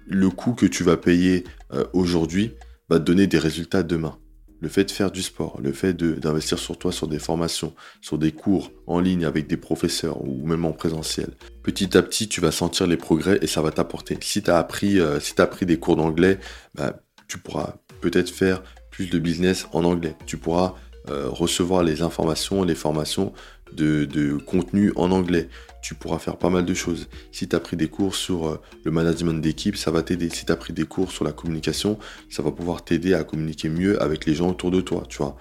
le 0.07 0.31
coût 0.31 0.53
que 0.53 0.67
tu 0.67 0.85
vas 0.85 0.97
payer 0.97 1.45
euh, 1.73 1.85
aujourd'hui 1.93 2.53
va 2.89 2.99
te 2.99 3.05
donner 3.05 3.27
des 3.27 3.39
résultats 3.39 3.83
demain 3.83 4.19
le 4.63 4.69
fait 4.69 4.85
de 4.85 4.93
faire 4.93 5.11
du 5.11 5.23
sport, 5.23 5.59
le 5.61 5.73
fait 5.73 5.93
d'investir 5.93 6.57
sur 6.57 6.79
toi 6.79 6.93
sur 6.93 7.09
des 7.09 7.19
formations, 7.19 7.75
sur 8.01 8.17
des 8.17 8.31
cours 8.31 8.71
en 8.87 9.01
ligne 9.01 9.25
avec 9.25 9.49
des 9.49 9.57
professeurs 9.57 10.25
ou 10.25 10.47
même 10.47 10.65
en 10.65 10.73
présentiel. 10.73 11.31
Petit 11.65 11.99
à 11.99 12.03
petit, 12.03 12.29
tu 12.29 12.41
vas 12.41 12.53
sentir 12.53 12.87
les 12.87 12.97
progrès 12.97 13.41
et 13.43 13.49
ça 13.49 13.61
va 13.61 13.73
t'apporter. 13.73 14.17
Si 14.21 14.41
tu 14.41 14.51
as 14.51 14.59
appris, 14.59 15.01
euh, 15.01 15.19
appris 15.39 15.67
des 15.67 15.79
cours 15.79 15.97
d'anglais, 15.97 16.39
bah, 16.77 17.03
tu 17.27 17.39
pourras 17.39 17.75
peut-être 18.01 18.31
faire 18.31 18.63
plus 18.93 19.11
de 19.11 19.19
business 19.19 19.67
en 19.73 19.83
anglais. 19.83 20.15
Tu 20.27 20.37
pourras 20.37 20.77
euh, 21.11 21.29
recevoir 21.29 21.83
les 21.83 22.03
informations, 22.03 22.63
les 22.63 22.77
formations 22.77 23.33
de, 23.73 24.37
contenu 24.47 24.93
en 24.95 25.11
anglais. 25.11 25.49
Tu 25.83 25.95
pourras 25.95 26.19
faire 26.19 26.37
pas 26.37 26.49
mal 26.49 26.65
de 26.65 26.75
choses. 26.75 27.09
Si 27.33 27.49
tu 27.49 27.57
as 27.57 27.61
pris 27.61 27.77
des 27.77 27.89
cours 27.89 28.15
sur 28.15 28.47
euh, 28.47 28.61
le 28.85 28.91
management 28.91 29.41
d'équipe, 29.41 29.77
ça 29.77 29.91
va 29.91 30.03
t'aider. 30.03 30.31
Si 30.31 30.47
tu 30.47 30.53
as 30.53 30.57
pris 30.57 30.73
des 30.73 30.85
cours 30.85 31.11
sur 31.11 31.25
la 31.25 31.33
communication, 31.33 31.99
ça 32.31 32.43
va 32.43 32.53
pouvoir 32.53 32.85
t'aider 32.85 33.15
à 33.15 33.25
communiquer 33.25 33.69
mieux 33.69 34.01
avec 34.01 34.25
les 34.25 34.35
gens 34.35 34.51
autour 34.51 34.71
de 34.71 34.81
toi, 34.81 35.03
tu 35.09 35.19
vois. 35.19 35.37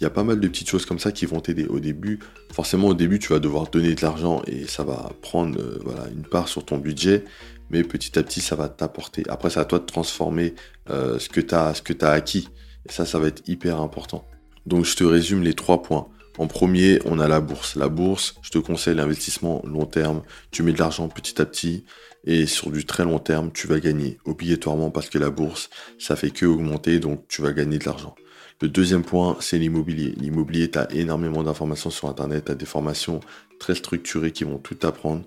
Il 0.00 0.02
y 0.02 0.06
a 0.06 0.10
pas 0.10 0.24
mal 0.24 0.40
de 0.40 0.48
petites 0.48 0.68
choses 0.68 0.84
comme 0.84 0.98
ça 0.98 1.12
qui 1.12 1.26
vont 1.26 1.40
t'aider. 1.40 1.66
Au 1.66 1.78
début, 1.78 2.18
forcément 2.52 2.88
au 2.88 2.94
début, 2.94 3.18
tu 3.18 3.28
vas 3.28 3.38
devoir 3.38 3.68
donner 3.68 3.94
de 3.94 4.02
l'argent 4.02 4.42
et 4.46 4.66
ça 4.66 4.82
va 4.82 5.12
prendre 5.22 5.58
euh, 5.58 5.78
voilà, 5.84 6.08
une 6.08 6.24
part 6.24 6.48
sur 6.48 6.64
ton 6.64 6.78
budget, 6.78 7.24
mais 7.70 7.84
petit 7.84 8.18
à 8.18 8.22
petit, 8.22 8.40
ça 8.40 8.56
va 8.56 8.68
t'apporter. 8.68 9.22
Après, 9.28 9.50
c'est 9.50 9.60
à 9.60 9.64
toi 9.64 9.78
de 9.78 9.86
transformer 9.86 10.54
euh, 10.90 11.18
ce 11.18 11.28
que 11.28 11.40
tu 11.40 11.54
as, 11.54 12.10
acquis. 12.10 12.48
Et 12.88 12.92
ça, 12.92 13.06
ça 13.06 13.18
va 13.18 13.28
être 13.28 13.48
hyper 13.48 13.80
important. 13.80 14.26
Donc, 14.66 14.84
je 14.84 14.96
te 14.96 15.04
résume 15.04 15.42
les 15.42 15.54
trois 15.54 15.82
points. 15.82 16.08
En 16.36 16.46
premier, 16.48 17.00
on 17.04 17.20
a 17.20 17.28
la 17.28 17.40
bourse. 17.40 17.76
La 17.76 17.88
bourse, 17.88 18.34
je 18.42 18.50
te 18.50 18.58
conseille 18.58 18.96
l'investissement 18.96 19.62
long 19.64 19.86
terme. 19.86 20.22
Tu 20.50 20.62
mets 20.62 20.72
de 20.72 20.78
l'argent 20.78 21.08
petit 21.08 21.40
à 21.40 21.46
petit 21.46 21.84
et 22.26 22.46
sur 22.46 22.70
du 22.70 22.84
très 22.86 23.04
long 23.04 23.18
terme, 23.18 23.52
tu 23.52 23.66
vas 23.66 23.80
gagner 23.80 24.18
obligatoirement 24.24 24.90
parce 24.90 25.10
que 25.10 25.18
la 25.18 25.30
bourse, 25.30 25.68
ça 25.98 26.16
fait 26.16 26.30
que 26.30 26.46
augmenter, 26.46 26.98
donc 26.98 27.28
tu 27.28 27.42
vas 27.42 27.52
gagner 27.52 27.78
de 27.78 27.84
l'argent. 27.84 28.14
Le 28.62 28.68
deuxième 28.68 29.02
point, 29.02 29.36
c'est 29.40 29.58
l'immobilier. 29.58 30.14
L'immobilier, 30.16 30.70
tu 30.70 30.78
as 30.78 30.90
énormément 30.92 31.42
d'informations 31.42 31.90
sur 31.90 32.08
Internet, 32.08 32.46
tu 32.46 32.52
as 32.52 32.54
des 32.54 32.64
formations 32.64 33.20
très 33.60 33.74
structurées 33.74 34.32
qui 34.32 34.44
vont 34.44 34.58
tout 34.58 34.78
apprendre. 34.82 35.24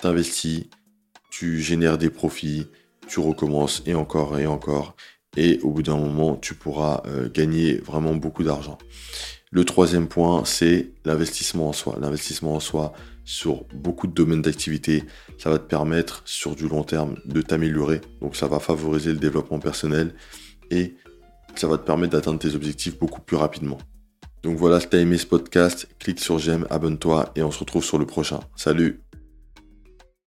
Tu 0.00 0.06
investis, 0.06 0.64
tu 1.30 1.60
génères 1.60 1.98
des 1.98 2.10
profits, 2.10 2.66
tu 3.06 3.20
recommences 3.20 3.82
et 3.86 3.94
encore 3.94 4.38
et 4.38 4.46
encore. 4.46 4.96
Et 5.36 5.60
au 5.62 5.70
bout 5.70 5.82
d'un 5.82 5.96
moment, 5.96 6.36
tu 6.36 6.54
pourras 6.54 7.02
euh, 7.06 7.30
gagner 7.30 7.78
vraiment 7.78 8.14
beaucoup 8.14 8.42
d'argent. 8.42 8.76
Le 9.50 9.64
troisième 9.64 10.08
point, 10.08 10.44
c'est 10.44 10.92
l'investissement 11.04 11.68
en 11.68 11.72
soi. 11.72 11.96
L'investissement 12.00 12.54
en 12.54 12.60
soi 12.60 12.92
sur 13.24 13.64
beaucoup 13.74 14.06
de 14.06 14.12
domaines 14.12 14.42
d'activité, 14.42 15.04
ça 15.38 15.50
va 15.50 15.58
te 15.58 15.66
permettre 15.66 16.22
sur 16.24 16.54
du 16.54 16.68
long 16.68 16.82
terme 16.82 17.16
de 17.24 17.42
t'améliorer. 17.42 18.00
Donc 18.20 18.36
ça 18.36 18.46
va 18.46 18.58
favoriser 18.58 19.12
le 19.12 19.18
développement 19.18 19.58
personnel 19.58 20.14
et 20.70 20.94
ça 21.54 21.66
va 21.66 21.78
te 21.78 21.84
permettre 21.84 22.12
d'atteindre 22.12 22.38
tes 22.38 22.54
objectifs 22.54 22.98
beaucoup 22.98 23.20
plus 23.20 23.36
rapidement. 23.36 23.78
Donc 24.42 24.56
voilà, 24.56 24.80
si 24.80 24.88
tu 24.88 24.96
as 24.96 25.00
aimé 25.00 25.18
ce 25.18 25.26
podcast, 25.26 25.88
clique 25.98 26.20
sur 26.20 26.38
j'aime, 26.38 26.66
abonne-toi 26.70 27.32
et 27.34 27.42
on 27.42 27.50
se 27.50 27.58
retrouve 27.58 27.84
sur 27.84 27.98
le 27.98 28.06
prochain. 28.06 28.40
Salut 28.54 29.00